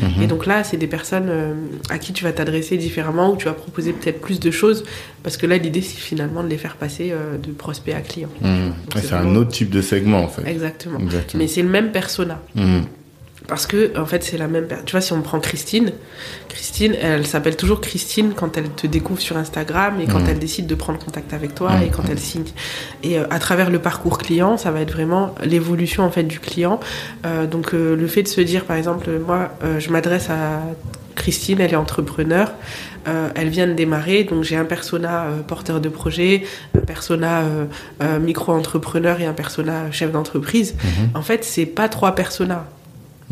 [0.00, 0.22] Mhm.
[0.22, 1.54] Et donc là, c'est des personnes euh,
[1.90, 4.84] à qui tu vas t'adresser différemment, ou tu vas proposer peut-être plus de choses,
[5.24, 8.28] parce que là, l'idée, c'est finalement de les faire passer euh, de prospect à client.
[8.94, 10.48] C'est un autre type de segment en fait.
[10.48, 11.00] Exactement.
[11.00, 11.42] Exactement.
[11.42, 12.40] Mais c'est le même persona.
[13.48, 14.66] Parce que, en fait, c'est la même.
[14.66, 15.92] per- Tu vois, si on prend Christine,
[16.48, 20.28] Christine, elle s'appelle toujours Christine quand elle te découvre sur Instagram et quand Mhm.
[20.30, 21.82] elle décide de prendre contact avec toi Mhm.
[21.82, 22.44] et quand elle signe.
[23.02, 26.38] Et euh, à travers le parcours client, ça va être vraiment l'évolution en fait du
[26.40, 26.78] client.
[27.26, 30.60] Euh, donc, euh, le fait de se dire, par exemple, moi, je m'adresse à
[31.14, 32.52] Christine, elle est entrepreneur,
[33.08, 36.44] euh, elle vient de démarrer, donc j'ai un persona euh, porteur de projet,
[36.76, 37.42] un persona
[38.02, 40.74] euh, micro-entrepreneur et un persona chef d'entreprise.
[40.82, 41.10] Mhm.
[41.14, 42.66] En fait, c'est pas trois personas.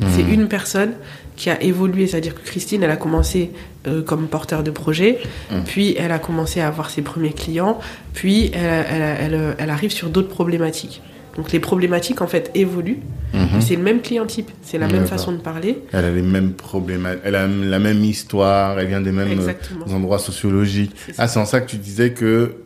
[0.01, 0.09] Mhm.
[0.15, 0.93] C'est une personne
[1.37, 3.51] qui a évolué, c'est-à-dire que Christine, elle a commencé
[3.87, 5.19] euh, comme porteur de projet,
[5.51, 5.65] Mhm.
[5.65, 7.79] puis elle a commencé à avoir ses premiers clients,
[8.13, 11.01] puis elle, elle- elle- elle arrive sur d'autres problématiques.
[11.37, 12.99] Donc les problématiques en fait évoluent,
[13.33, 13.61] Mhm.
[13.63, 15.79] c'est le même client type, c'est la même façon de parler.
[15.93, 19.87] Elle a les mêmes problèmes, elle a la même histoire, elle vient des mêmes Exactement.
[19.95, 20.95] endroits sociologiques.
[21.17, 22.57] Ah, c'est en ça que tu disais que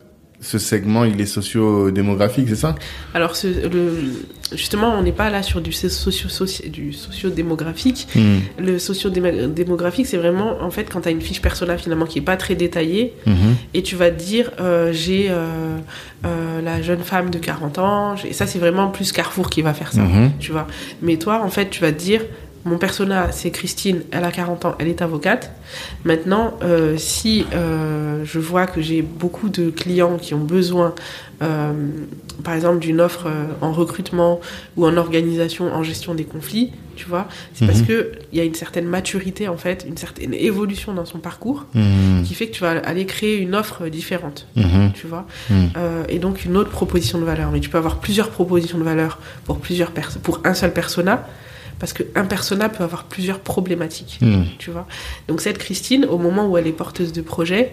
[0.45, 2.75] ce segment, il est socio-démographique, c'est ça?
[3.15, 4.13] Alors ce- le-
[4.53, 6.69] justement, on n'est pas là sur du socio, socio.
[8.15, 8.41] Mhm.
[8.59, 12.21] Le socio-démographique, c'est vraiment en fait quand tu as une fiche personnelle finalement qui est
[12.21, 13.55] pas très détaillée, Mhm.
[13.73, 15.77] et tu vas te dire euh, j'ai euh,
[16.25, 19.73] euh, la jeune femme de 40 ans et ça c'est vraiment plus Carrefour qui va
[19.73, 20.31] faire ça Mhm.
[20.39, 20.67] tu vois
[21.01, 22.21] mais toi en fait tu vas te dire
[22.65, 25.51] mon persona c'est Christine elle a 40 ans elle est avocate
[26.03, 30.93] maintenant euh, si euh, je vois que j'ai beaucoup de clients qui ont besoin
[31.41, 31.73] euh,
[32.43, 33.27] par exemple d'une offre
[33.61, 34.39] en recrutement
[34.77, 37.85] ou en organisation en gestion des conflits tu vois c'est parce Mhm.
[37.87, 41.65] que il y a une certaine maturité en fait une certaine évolution dans son parcours
[41.75, 42.23] Mhm.
[42.25, 44.91] qui fait que tu vas aller créer une offre différente, Mhm.
[44.93, 45.25] tu vois,
[46.09, 47.51] et donc une autre proposition de valeur.
[47.51, 51.27] Mais tu peux avoir plusieurs propositions de valeur pour plusieurs personnes, pour un seul persona,
[51.79, 54.45] parce qu'un persona peut avoir plusieurs problématiques, Mhm.
[54.59, 54.87] tu vois.
[55.27, 57.71] Donc cette Christine, au moment où elle est porteuse de projet,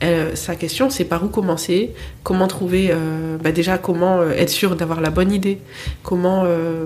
[0.00, 1.90] elle- sa question c'est par où commencer,
[2.22, 5.58] comment trouver, euh, bah déjà comment euh, être sûr d'avoir la bonne idée,
[6.04, 6.84] comment euh,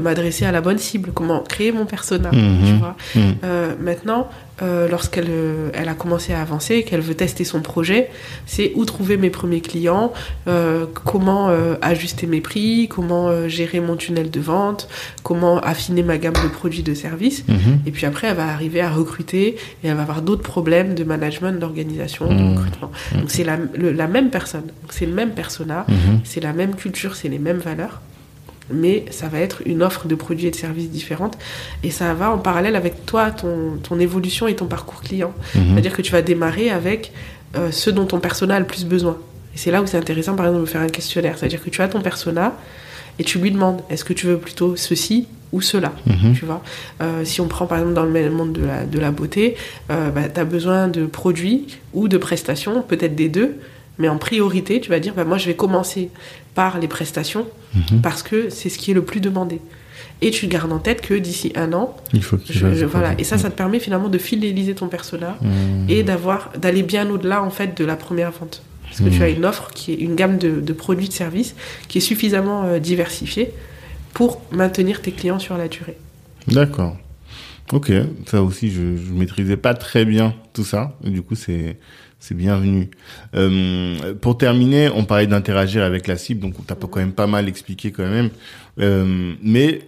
[0.00, 2.66] m'adresser à la bonne cible, comment créer mon persona, Mhm.
[2.66, 2.96] tu vois?
[3.14, 3.34] Mhm.
[3.44, 4.28] Euh, maintenant,
[4.62, 8.10] euh, lorsqu'elle euh, elle a commencé à avancer, qu'elle veut tester son projet,
[8.46, 10.12] c'est où trouver mes premiers clients,
[10.48, 11.50] euh, comment
[11.82, 14.88] ajuster mes prix, comment gérer mon tunnel de vente,
[15.22, 17.44] comment affiner ma gamme de produits de services.
[17.48, 17.80] Mhm.
[17.86, 21.04] Et puis après, elle va arriver à recruter et elle va avoir d'autres problèmes de
[21.04, 22.56] management, d'organisation, de Mhm.
[22.56, 22.90] recrutement.
[23.14, 26.20] Donc c'est la, la même personne, c'est le même persona, Mhm.
[26.24, 28.00] c'est la même culture, c'est les mêmes valeurs,
[28.70, 31.38] mais ça va être une offre de produits et de services différente.
[31.82, 35.32] Et ça va en parallèle avec toi, ton, ton évolution et ton parcours client.
[35.54, 35.72] Mhm.
[35.72, 37.12] C'est-à-dire que tu vas démarrer avec
[37.56, 39.18] euh, ce dont ton persona a le plus besoin.
[39.54, 41.38] Et c'est là où c'est intéressant, par exemple, de faire un questionnaire.
[41.38, 42.54] C'est-à-dire que tu as ton persona
[43.18, 46.34] et tu lui demandes est-ce que tu veux plutôt ceci ou cela Mhm.
[46.34, 46.60] tu vois?
[47.00, 49.54] Euh, si on prend par exemple dans le même monde de la, de la beauté,
[49.90, 53.56] euh, tu as besoin de produits ou de prestations, peut-être des deux,
[53.98, 56.10] mais en priorité, tu vas dire, bah, moi je vais commencer
[56.54, 58.00] par les prestations Mhm.
[58.02, 59.60] parce que c'est ce qui est le plus demandé.
[60.22, 63.14] Et tu gardes en tête que d'ici un an, Il faut je- fasse je- voilà.
[63.18, 65.86] Et ça, ça te permet finalement de fidéliser ton persona Mhm.
[65.90, 68.62] et d'avoir d'aller bien au-delà en fait de la première vente.
[68.84, 69.22] Parce que tu Mhm.
[69.22, 71.54] as une offre qui est une gamme de, de produits de services
[71.88, 73.50] qui est suffisamment euh, diversifiée
[74.14, 75.98] pour maintenir tes clients sur la durée.
[76.46, 76.96] D'accord.
[77.72, 77.90] Ok,
[78.26, 80.96] ça aussi, je, je maîtrisais pas très bien tout ça.
[81.04, 81.76] Du coup, c'est
[82.18, 82.90] c'est bienvenu.
[83.34, 87.12] Euh, pour terminer, on parlait d'interagir avec la cible, donc on t'a pas quand même
[87.12, 88.30] pas mal expliqué quand même.
[88.80, 89.82] Euh, mais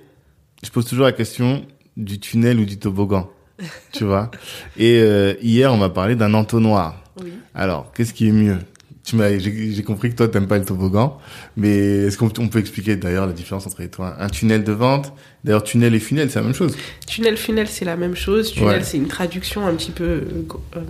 [0.63, 1.65] je pose toujours la question
[1.97, 3.31] du tunnel ou du toboggan,
[3.93, 4.31] tu vois.
[4.77, 7.03] Et euh, hier, on m'a parlé d'un entonnoir.
[7.23, 7.33] Oui.
[7.55, 8.59] Alors, qu'est-ce qui est mieux?
[9.03, 11.19] Tu m'as, j'ai compris que toi t'aimes pas le toboggan,
[11.57, 15.15] mais est-ce qu'on peut expliquer d'ailleurs la différence entre les toi un tunnel de vente
[15.45, 16.77] D'ailleurs, tunnel et funnel, c'est la même chose.
[17.07, 18.53] Tunnel, funnel, c'est la même chose.
[18.53, 20.81] Tunnel, c'est une traduction un petit peu euh,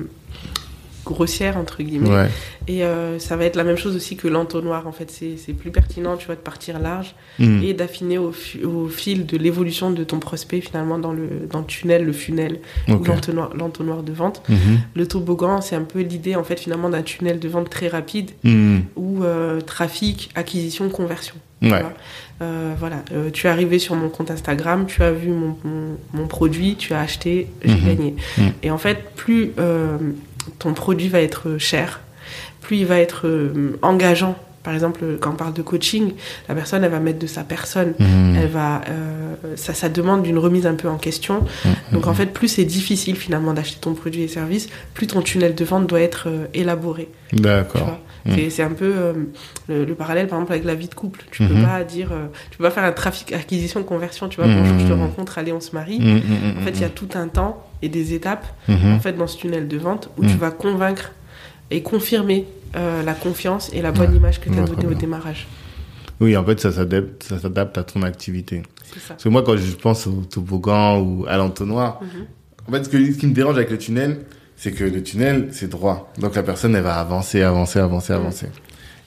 [1.08, 2.28] grossière entre guillemets.
[2.68, 4.86] Et euh, ça va être la même chose aussi que l'entonnoir.
[4.86, 7.62] En fait, c'est plus pertinent, tu vois, de partir large hmm.
[7.62, 12.04] et d'affiner au, fil de l'évolution de ton prospect finalement dans le, dans le tunnel,
[12.04, 13.02] le funnel ou
[13.54, 14.42] l'entonnoir de vente.
[14.48, 14.76] Hmm.
[14.94, 18.30] Le toboggan, c'est un peu l'idée en fait finalement d'un tunnel de vente très rapide
[18.44, 18.78] hmm.
[18.96, 21.36] où euh, trafic, acquisition, conversion.
[22.40, 23.02] Euh, voilà,
[23.32, 25.56] tu es arrivé sur mon compte Instagram, tu as vu mon,
[26.12, 28.14] mon, produit, tu as acheté, j'ai gagné.
[28.62, 29.52] Et en fait, plus
[30.58, 32.00] ton produit va être cher,
[32.60, 34.36] plus il va être euh, engageant.
[34.62, 36.12] Par exemple, quand on parle de coaching,
[36.48, 37.94] la personne, elle va mettre de sa personne.
[37.98, 38.36] Mmh.
[38.36, 41.44] Elle va, euh, ça, ça demande d'une remise un peu en question.
[41.64, 41.68] Mmh.
[41.92, 45.54] Donc, en fait, plus c'est difficile finalement d'acheter ton produit et service, plus ton tunnel
[45.54, 47.08] de vente doit être euh, élaboré.
[47.32, 47.98] D'accord.
[48.26, 48.32] Mmh.
[48.50, 48.92] C'est un peu
[49.68, 51.24] le, parallèle, par exemple, avec la vie de couple.
[51.30, 52.10] Tu peux pas dire,
[52.50, 54.28] tu peux pas faire un trafic acquisition conversion.
[54.28, 55.98] Tu vois, bonjour, je te rencontre, allez, on se marie.
[56.58, 59.38] En fait, il y a tout un temps et des étapes en fait dans ce
[59.38, 61.12] tunnel de vente où tu vas convaincre
[61.70, 62.46] et confirmer
[62.76, 65.46] euh, la confiance et la bonne image que tu as donnée au démarrage.
[66.20, 68.62] Oui, en fait, ça s'adapte, ça s'adapte à ton activité.
[68.84, 69.00] Ça.
[69.08, 72.26] Parce que moi, quand je pense au toboggan ou à l'entonnoir, mhm.
[72.68, 74.20] en fait, ce, que, ce qui me dérange avec le tunnel,
[74.56, 76.12] c'est que le tunnel, c'est droit.
[76.18, 78.48] Donc la personne, elle va avancer, avancer, avancer, avancer.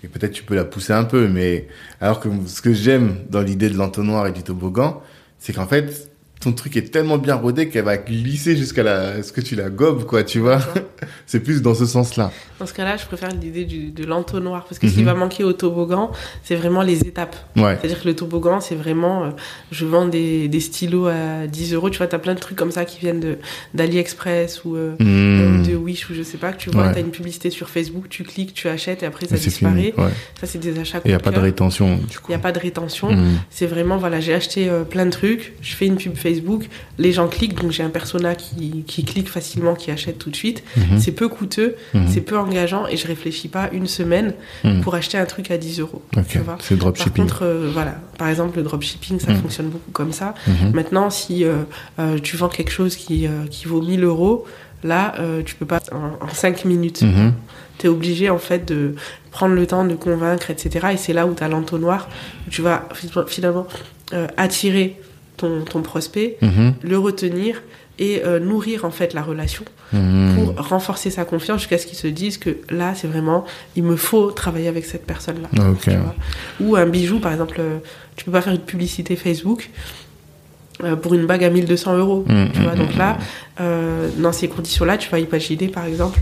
[0.04, 1.68] Et peut-être tu peux la pousser un peu, mais
[2.00, 5.02] alors que ce que j'aime dans l'idée de l'entonnoir et du toboggan,
[5.38, 6.11] c'est qu'en fait,
[6.42, 9.70] ton truc est tellement bien rodé qu'elle va glisser jusqu'à la, ce que tu la
[9.70, 10.60] gobes, quoi, tu vois?
[11.28, 12.32] c'est plus dans ce sens-là.
[12.60, 15.06] Dans ce cas-là, je préfère l'idée de l'entonnoir parce que ce qui mhm.
[15.06, 16.12] va manquer au toboggan,
[16.44, 17.36] c'est vraiment les étapes.
[17.56, 17.78] Ouais.
[17.80, 19.30] C'est-à-dire que le toboggan, c'est vraiment, euh,
[19.72, 22.72] je vends des, des, stylos à 10 euros, tu vois, t'as plein de trucs comme
[22.72, 23.38] ça qui viennent
[23.76, 25.66] d'AliExpress ou euh, mhm.
[25.68, 28.10] de Wish ou je sais pas, que tu vois, tu t'as une publicité sur Facebook,
[28.10, 29.94] tu cliques, tu achètes et après ça disparaît.
[30.40, 31.02] Ça, c'est des achats.
[31.06, 32.18] Il n'y a pas de rétention, du.
[32.28, 33.10] Il n'y a pas de rétention.
[33.52, 36.70] C'est vraiment, voilà, j'ai acheté euh, plein de trucs, je fais une pub Facebook Facebook,
[36.98, 40.36] les gens cliquent, donc j'ai un persona qui, qui, clique facilement, qui achète tout de
[40.36, 40.64] suite.
[40.78, 41.00] Mhm.
[41.00, 42.08] C'est peu coûteux, mhm.
[42.08, 44.82] c'est peu engageant et je réfléchis pas une semaine mhm.
[44.82, 46.02] pour acheter un truc à 10 euros.
[46.14, 47.28] C'est le dropshipping.
[47.28, 50.34] Par contre, euh, voilà, par exemple, le dropshipping, ça fonctionne beaucoup comme ça.
[50.74, 51.64] Maintenant, si euh,
[52.00, 54.46] euh, tu vends quelque chose qui, qui vaut 1000 euros,
[54.84, 55.16] là,
[55.46, 57.04] tu peux pas en, en 5 minutes.
[57.78, 58.96] Tu es obligé en fait de
[59.32, 60.90] prendre le temps de convaincre, etc.
[60.94, 62.10] Et c'est là où tu as l'entonnoir,
[62.50, 62.88] tu vas
[63.28, 63.66] finalement
[64.38, 65.00] attirer
[65.42, 66.74] ton, prospect, mhm.
[66.84, 67.62] le retenir
[68.00, 69.64] et euh, nourrir en fait la relation
[69.94, 70.36] mhm.
[70.36, 73.96] pour renforcer sa confiance jusqu'à ce qu'il se dise que là c'est vraiment il me
[73.96, 75.50] faut travailler avec cette personne là
[76.60, 77.78] ou un bijou par exemple euh,
[78.16, 79.70] tu peux pas faire une publicité Facebook
[80.84, 82.76] euh, pour une bague à 1200 euros mhm, tu vois.
[82.76, 83.18] Donc là
[84.18, 86.22] dans ces conditions là tu vas imaginer par exemple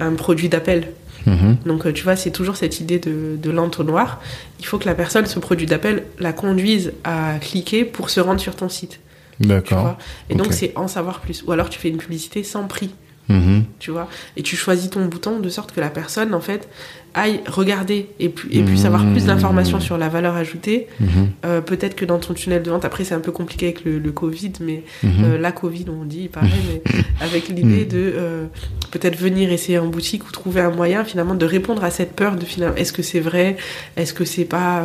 [0.00, 0.92] un produit d'appel
[1.26, 1.56] Mhm.
[1.66, 4.20] Donc, euh, tu vois, c'est toujours cette idée de, de l'entonnoir.
[4.58, 8.40] Il faut que la personne, ce produit d'appel, la conduise à cliquer pour se rendre
[8.40, 9.00] sur ton site.
[9.40, 9.96] D'accord.
[10.30, 11.42] Et donc, c'est en savoir plus.
[11.46, 12.90] Ou alors, tu fais une publicité sans prix.
[13.28, 13.64] Mhm.
[13.78, 16.68] Tu vois Et tu choisis ton bouton de sorte que la personne, en fait,
[17.14, 20.86] aille regarder et, puis, et puis savoir plus d'informations sur la valeur ajoutée.
[21.00, 21.08] Mhm.
[21.44, 24.12] Euh, peut-être que dans ton tunnel de vente, après c'est un peu compliqué avec le,
[24.12, 25.10] Covid, mais mhm.
[25.24, 26.82] euh, la Covid on dit, pareil, mais
[27.20, 28.46] avec l'idée de euh,
[28.90, 32.36] peut-être venir essayer en boutique ou trouver un moyen finalement de répondre à cette peur
[32.36, 33.56] de finalement est-ce que c'est vrai,
[33.96, 34.84] est-ce que c'est pas,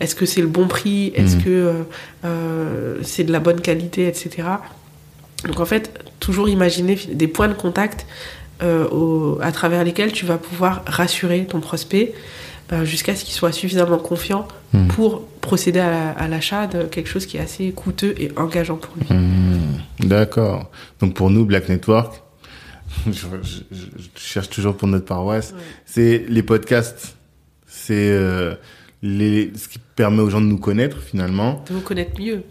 [0.00, 1.72] est-ce que c'est le bon prix, est-ce que
[3.02, 4.48] c'est de la bonne qualité, etc.
[5.44, 8.06] Donc en fait, toujours imaginer des points de contact
[8.62, 12.14] euh, à travers lesquels tu vas pouvoir rassurer ton prospect
[12.72, 14.88] euh, jusqu'à ce qu'il soit suffisamment confiant hmm.
[14.88, 19.06] pour procéder à l'achat de quelque chose qui est assez coûteux et engageant pour lui.
[19.14, 19.78] Hmm.
[20.00, 20.70] D'accord.
[21.00, 22.22] Donc pour nous, Black Network,
[23.06, 23.26] je,
[24.16, 25.54] cherche toujours pour notre paroisse,
[25.84, 27.16] c'est les podcasts,
[27.66, 28.54] c'est euh,
[29.02, 31.62] les, ce qui permet aux gens de nous connaître finalement.
[31.68, 32.42] De vous connaître mieux.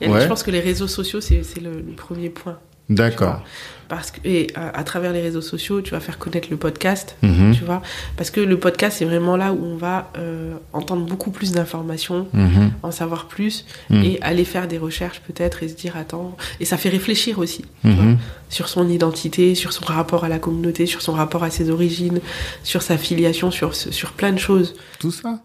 [0.00, 2.58] Je pense que les réseaux sociaux, c'est le, le, premier point.
[2.94, 3.42] D'accord
[3.92, 7.54] parce que et à, travers les réseaux sociaux tu vas faire connaître le podcast mhm.
[7.54, 7.82] tu vois
[8.16, 12.26] parce que le podcast c'est vraiment là où on va euh, entendre beaucoup plus d'informations
[12.32, 12.70] mhm.
[12.82, 14.02] en savoir plus mhm.
[14.02, 17.66] et aller faire des recherches peut-être et se dire attends et ça fait réfléchir aussi
[18.48, 22.20] sur son identité sur son rapport à la communauté sur son rapport à ses origines
[22.62, 25.40] sur sa filiation sur sur plein de choses tout ça.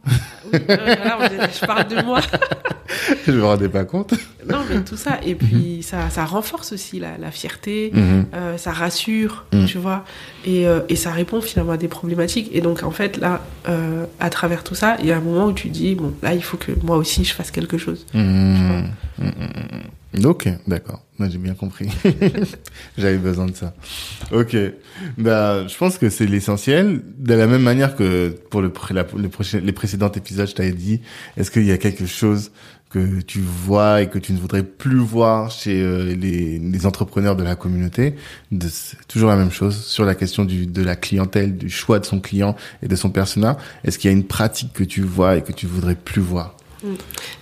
[0.45, 2.21] Oui, euh, je parle de moi.
[3.25, 4.13] Je me rendais pas compte.
[4.47, 7.91] Non mais tout ça et puis ça, ça renforce aussi la, la fierté
[8.33, 9.65] euh, ça rassure, mm.
[9.65, 10.05] tu vois,
[10.45, 12.49] et, euh, et, ça répond finalement à des problématiques.
[12.53, 15.47] Et donc, en fait, là, euh, à travers tout ça, il y a un moment
[15.47, 18.05] où tu dis, bon, là, il faut que moi aussi, je fasse quelque chose.
[20.23, 21.03] Ok, d'accord.
[21.19, 21.89] Moi, j'ai bien compris.
[22.97, 23.73] J'avais besoin de ça.
[24.31, 24.55] Ok.
[25.17, 27.01] Bah, je pense que c'est l'essentiel.
[27.17, 30.71] De la même manière que pour le, la, le prochain, les précédents épisodes, je t'avais
[30.71, 31.01] dit,
[31.35, 32.51] est-ce qu'il y a quelque chose
[32.89, 37.35] que tu vois et que tu ne voudrais plus voir chez euh, les, les, entrepreneurs
[37.35, 38.15] de la communauté?
[38.51, 38.67] De,
[39.07, 42.19] toujours la même chose sur la question du, de la clientèle, du choix de son
[42.19, 43.57] client et de son persona.
[43.83, 46.56] Est-ce qu'il y a une pratique que tu vois et que tu voudrais plus voir?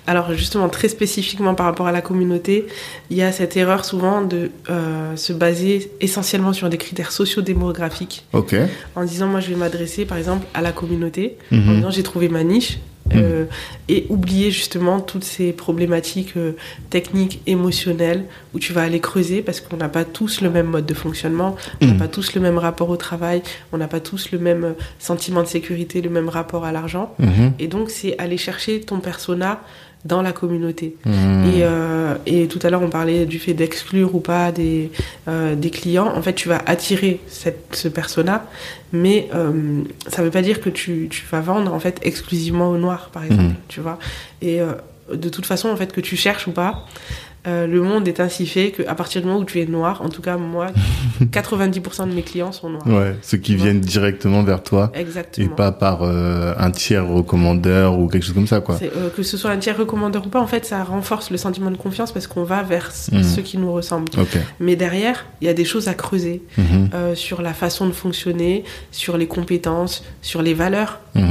[0.08, 2.68] Alors justement, très spécifiquement par rapport à la communauté,
[3.10, 8.26] il y a cette erreur souvent de euh, se baser essentiellement sur des critères sociodémographiques.
[8.34, 8.56] Ok.
[8.96, 11.76] En disant, moi je vais m'adresser par exemple à la communauté, en Mhm.
[11.78, 12.80] disant j'ai trouvé ma niche,
[13.14, 13.46] euh,
[13.88, 16.54] et oublier justement toutes ces problématiques euh,
[16.90, 20.86] techniques, émotionnelles, où tu vas aller creuser parce qu'on n'a pas tous le même mode
[20.88, 22.00] de fonctionnement, on n'a Mhm.
[22.00, 25.44] pas tous le même rapport au travail, on n'a pas tous le même euh, sentiment
[25.44, 27.14] de sécurité, le même rapport à l'argent.
[27.20, 27.54] Mhm.
[27.60, 29.62] Et donc, c'est aller chercher ton persona
[30.06, 30.96] dans la communauté.
[31.06, 34.92] Et, euh, et tout à l'heure, on parlait du fait d'exclure ou pas des,
[35.28, 36.08] euh, des clients.
[36.16, 38.46] En fait, tu vas attirer cette, ce persona,
[38.94, 42.70] mais euh, ça ne veut pas dire que tu, tu vas vendre en fait exclusivement
[42.70, 43.44] au noir, par exemple.
[43.44, 43.56] Mhm.
[43.68, 43.98] Tu vois
[44.44, 44.60] Et
[45.12, 46.86] de toute façon, en fait, que tu cherches ou pas,
[47.48, 50.10] euh, le monde est ainsi fait qu'à partir du moment où tu es noir, en
[50.10, 50.68] tout cas moi,
[51.22, 52.86] 90% de mes clients sont noirs.
[52.88, 55.50] Ouais, ceux qui viennent directement vers toi et Exactement.
[55.56, 58.78] pas par euh, un tiers recommandeur ou quelque chose comme ça, quoi.
[58.82, 61.72] Euh, que ce soit un tiers recommandeur ou pas, en fait, ça renforce le sentiment
[61.72, 63.24] de confiance parce qu'on va vers c- Mhm.
[63.24, 64.12] ceux qui nous ressemblent.
[64.20, 64.38] Ok.
[64.60, 67.16] Mais derrière, il y a des choses à creuser Mhm.
[67.16, 71.00] sur la façon de fonctionner, sur les compétences, sur les valeurs.
[71.16, 71.24] Mhm.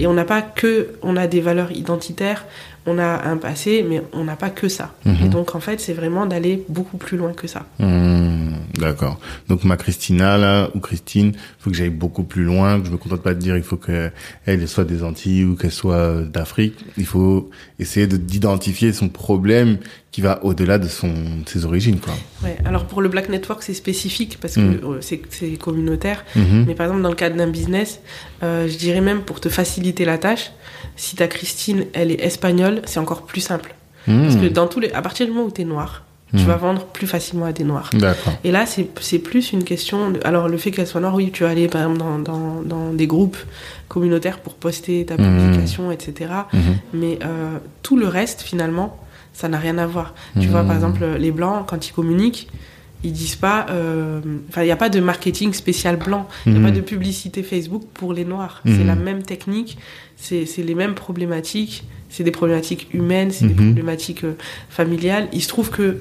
[0.00, 2.46] Et on n'a pas que, on a des valeurs identitaires,
[2.86, 4.94] on a un passé, mais on n'a pas que ça.
[5.04, 5.16] Mhm.
[5.24, 7.66] Et donc, en fait, c'est vraiment d'aller beaucoup plus loin que ça.
[7.78, 9.18] Hmm, D'accord.
[9.48, 12.80] Donc ma Christina là ou Christine, faut que j'aille beaucoup plus loin.
[12.80, 14.10] Que je me contente pas de dire il faut que
[14.46, 16.76] elle soit des Antilles ou qu'elle soit euh, d'Afrique.
[16.96, 17.50] Il faut
[17.80, 19.78] essayer de d'identifier son problème
[20.12, 22.14] qui va au-delà de son de ses origines quoi.
[22.44, 22.56] Ouais.
[22.64, 24.80] Alors, pour le Black Network, c'est spécifique parce que Mhm.
[24.84, 25.18] euh, c'est,
[25.58, 26.24] communautaire.
[26.36, 26.64] Mhm.
[26.66, 28.00] Mais par exemple, dans le cadre d'un business,
[28.42, 30.52] euh, je dirais même pour te faciliter la tâche,
[30.96, 33.74] si ta Christine, elle est espagnole, c'est encore plus simple.
[34.06, 34.40] Parce Hmm.
[34.40, 36.46] que dans tous les, à partir du moment où tu es noir, tu Mhm.
[36.46, 37.90] vas vendre plus facilement à des noirs.
[38.44, 40.10] Et là, c'est plus une question.
[40.10, 42.62] De, alors, le fait qu'elle soit noire, oui, tu vas aller par exemple dans, dans,
[42.62, 43.38] dans des groupes
[43.88, 45.38] communautaires pour poster ta Mhm.
[45.52, 46.30] publication, etc.
[46.92, 48.98] Mais euh, tout le reste, finalement,
[49.32, 50.14] ça n'a rien à voir.
[50.40, 52.48] Tu vois, par exemple, les blancs, quand ils communiquent,
[53.04, 53.66] ils disent pas.
[53.70, 56.26] euh, Enfin, il n'y a pas de marketing spécial blanc.
[56.46, 58.60] Il n'y a pas de publicité Facebook pour les noirs.
[58.66, 59.78] C'est la même technique,
[60.16, 63.66] c'est c'est les mêmes problématiques, c'est des problématiques humaines, c'est des Mhm.
[63.74, 64.32] problématiques euh,
[64.70, 65.28] familiales.
[65.32, 65.98] Il se trouve que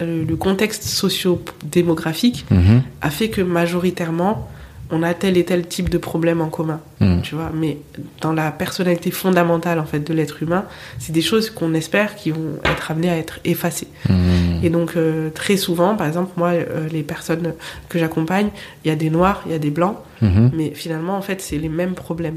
[0.00, 2.82] euh, le contexte socio-démographique Mhm.
[3.00, 4.48] a fait que majoritairement,
[4.90, 7.22] on a tel et tel type de problème en commun, Mhm.
[7.22, 7.50] tu vois.
[7.54, 7.78] Mais
[8.20, 10.64] dans la personnalité fondamentale en fait de l'être humain,
[10.98, 13.88] c'est des choses qu'on espère qui vont être amenées à être effacées.
[14.08, 14.60] Mhm.
[14.62, 17.54] Et donc euh, très souvent, par exemple, moi, euh, les personnes
[17.88, 18.48] que j'accompagne,
[18.84, 20.50] il y a des noirs, il y a des blancs, Mhm.
[20.54, 22.36] mais finalement, en fait, c'est les mêmes problèmes.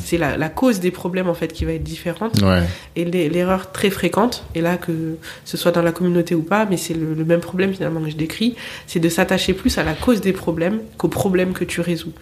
[0.00, 2.40] C'est la, la cause des problèmes en fait qui va être différente.
[2.42, 2.62] Ouais.
[2.94, 6.76] Et l'erreur très fréquente, et là que ce soit dans la communauté ou pas, mais
[6.76, 8.54] c'est le, le même problème finalement que je décris,
[8.86, 12.12] c'est de s'attacher plus à la cause des problèmes qu'aux problèmes que tu résous.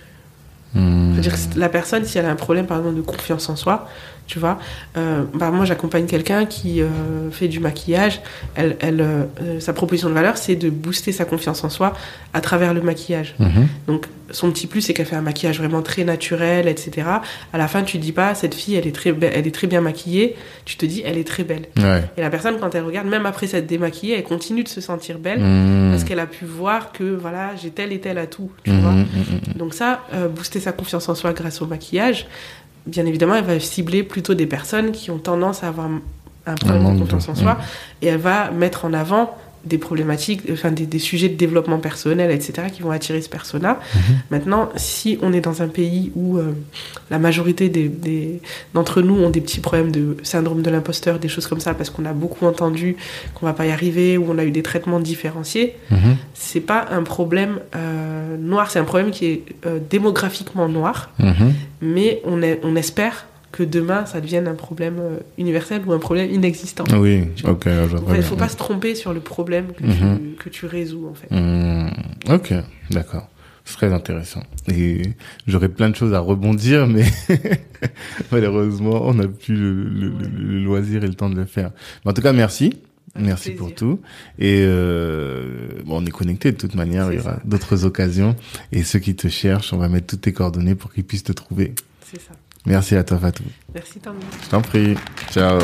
[0.75, 1.13] Mhm.
[1.13, 3.87] C'est-à-dire que la personne, si elle a un problème par exemple de confiance en soi,
[4.27, 4.59] tu vois,
[4.97, 8.21] euh, bah, moi j'accompagne quelqu'un qui euh, fait du maquillage,
[8.55, 11.93] elle, elle, euh, sa proposition de valeur c'est de booster sa confiance en soi
[12.33, 13.35] à travers le maquillage.
[13.39, 13.67] Mhm.
[13.89, 17.07] Donc son petit plus c'est qu'elle fait un maquillage vraiment très naturel, etc.
[17.53, 19.83] À la fin tu dis pas cette fille elle est très, elle est très bien
[19.83, 21.67] maquillée, tu te dis elle est très belle.
[21.77, 22.03] Ouais.
[22.17, 25.19] Et la personne quand elle regarde, même après s'être démaquillée, elle continue de se sentir
[25.19, 25.91] belle Mhm.
[25.91, 28.81] parce qu'elle a pu voir que voilà j'ai tel et tel atout, tu Mhm.
[28.81, 28.95] vois.
[29.57, 30.01] Donc ça,
[30.35, 32.27] booster sa confiance en soi grâce au maquillage,
[32.87, 35.89] bien évidemment, elle va cibler plutôt des personnes qui ont tendance à avoir
[36.47, 37.59] un problème de de- confiance en soi,
[38.01, 42.31] et elle va mettre en avant des problématiques, enfin des, des sujets de développement personnel,
[42.31, 43.79] etc., qui vont attirer ce persona.
[44.31, 46.53] Maintenant, si on est dans un pays où euh,
[47.11, 48.41] la majorité des, des-
[48.75, 51.91] d'entre nous ont des petits problèmes de syndrome de l'imposteur, des choses comme ça, parce
[51.91, 52.97] qu'on a beaucoup entendu
[53.35, 56.17] qu'on va pas y arriver, ou on a eu des traitements différenciés, Mhm.
[56.35, 61.53] c'est pas un problème euh, noir, c'est un problème qui est euh, démographiquement noir, Mhm.
[61.83, 65.99] mais on, est, on espère que demain ça devienne un problème euh, universel ou un
[65.99, 66.85] problème inexistant.
[66.99, 67.53] Oui, Tu vois.
[67.53, 67.67] ok,
[68.09, 70.19] Il ne faut pas se tromper sur le problème que, Mhm.
[70.19, 71.29] tu, que tu résous en fait.
[71.31, 71.89] Hmm,
[72.33, 72.55] ok,
[72.91, 73.29] d'accord.
[73.65, 74.43] C'est très intéressant.
[74.69, 75.03] Et
[75.47, 77.05] j'aurais plein de choses à rebondir, mais
[78.33, 81.71] malheureusement, on n'a plus le, le- le- le loisir et le temps de le faire.
[82.05, 82.75] Mais en tout cas, merci.
[83.15, 83.59] Avec Merci plaisir.
[83.67, 84.01] pour tout.
[84.39, 87.13] Et euh, bon, on est connecté de toute manière.
[87.13, 88.35] Il y aura d'autres occasions.
[88.73, 91.33] Et ceux qui te cherchent, on va mettre toutes tes coordonnées pour qu'ils puissent te
[91.33, 91.75] trouver.
[92.11, 92.33] C'est ça.
[92.67, 93.45] Merci à toi, Fatou.
[93.75, 94.25] Merci Tanguy.
[94.45, 94.95] Je t'en prie.
[95.31, 95.59] Ciao.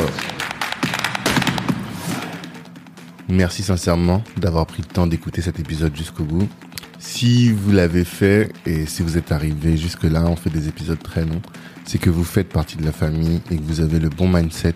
[3.29, 6.49] Merci sincèrement d'avoir pris le temps d'écouter cet épisode jusqu'au bout.
[6.97, 11.01] Si vous l'avez fait et si vous êtes arrivé jusque là, on fait des épisodes
[11.01, 11.41] très longs,
[11.85, 14.73] c'est que vous faites partie de la famille et que vous avez le bon mindset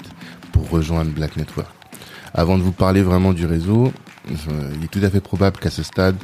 [0.52, 1.74] pour rejoindre Black Network.
[2.34, 3.92] Avant de vous parler vraiment du réseau,
[4.30, 6.16] il est tout à fait probable qu'à ce stade,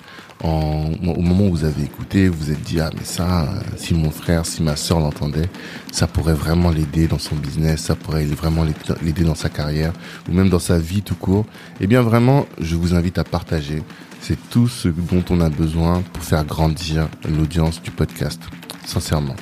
[0.43, 3.93] au moment où vous avez écouté, vous vous êtes dit ah mais ça, euh, si
[3.93, 5.49] mon frère, si ma sœur l'entendait,
[5.91, 8.63] ça pourrait vraiment l'aider dans son business, ça pourrait vraiment
[9.01, 9.93] l'aider dans sa carrière
[10.29, 11.45] ou même dans sa vie tout court.
[11.81, 13.83] Eh bien vraiment, je vous invite à partager.
[14.21, 18.41] C'est tout ce dont on a besoin pour faire grandir l'audience du podcast,
[18.85, 19.35] sincèrement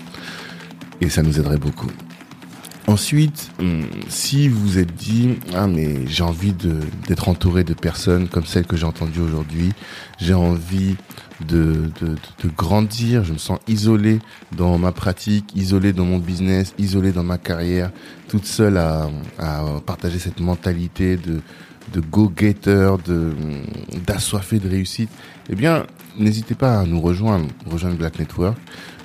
[1.01, 1.91] et ça nous aiderait beaucoup.
[2.87, 3.51] Ensuite,
[4.07, 8.77] si vous êtes dit ah mais j'ai envie d'être entouré de personnes comme celles que
[8.77, 9.73] j'ai entendues aujourd'hui,
[10.19, 10.95] j'ai envie
[11.45, 14.19] de, de, de grandir, je me sens isolé
[14.55, 17.91] dans ma pratique, isolé dans mon business, isolé dans ma carrière,
[18.29, 21.41] toute seule à, à partager cette mentalité de
[21.93, 23.33] de go-getter, de
[24.05, 25.09] d'assoiffé de réussite,
[25.49, 25.85] eh bien,
[26.17, 28.57] n'hésitez pas à nous rejoindre, rejoindre Black Network.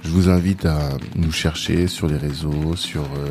[0.02, 3.30] Je vous invite à nous chercher sur les réseaux, sur euh,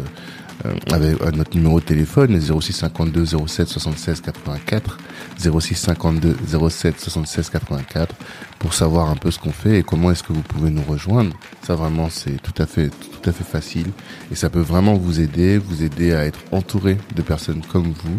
[0.91, 4.97] avec notre numéro de téléphone 06 52 07 76 84
[5.38, 6.36] 06 52
[6.70, 8.16] 07 76 84
[8.59, 11.36] pour savoir un peu ce qu'on fait et comment est-ce que vous pouvez nous rejoindre.
[11.66, 13.88] Ça vraiment c'est tout à fait tout à fait facile
[14.32, 18.18] et ça peut vraiment vous aider, vous aider à être entouré de personnes comme vous,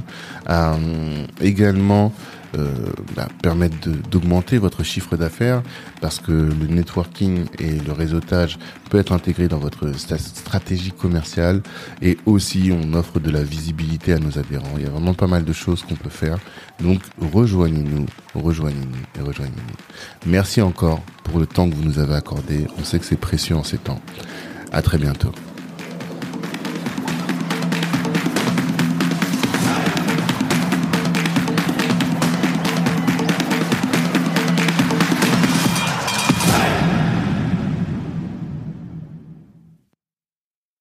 [0.50, 2.12] euh, également
[2.56, 2.70] euh,
[3.16, 5.62] bah, permettre d'augmenter votre chiffre d'affaires
[6.00, 8.58] parce que le networking et le réseautage
[8.90, 11.62] peut être intégré dans votre stratégie commerciale
[12.02, 14.74] et aussi on offre de la visibilité à nos adhérents.
[14.76, 16.38] Il y a vraiment pas mal de choses qu'on peut faire.
[16.80, 20.30] Donc rejoignez-nous, rejoignez-nous et rejoignez-nous.
[20.30, 22.66] Merci encore pour le temps que vous nous avez accordé.
[22.78, 24.00] On sait que c'est précieux en ces temps.
[24.72, 25.32] À très bientôt.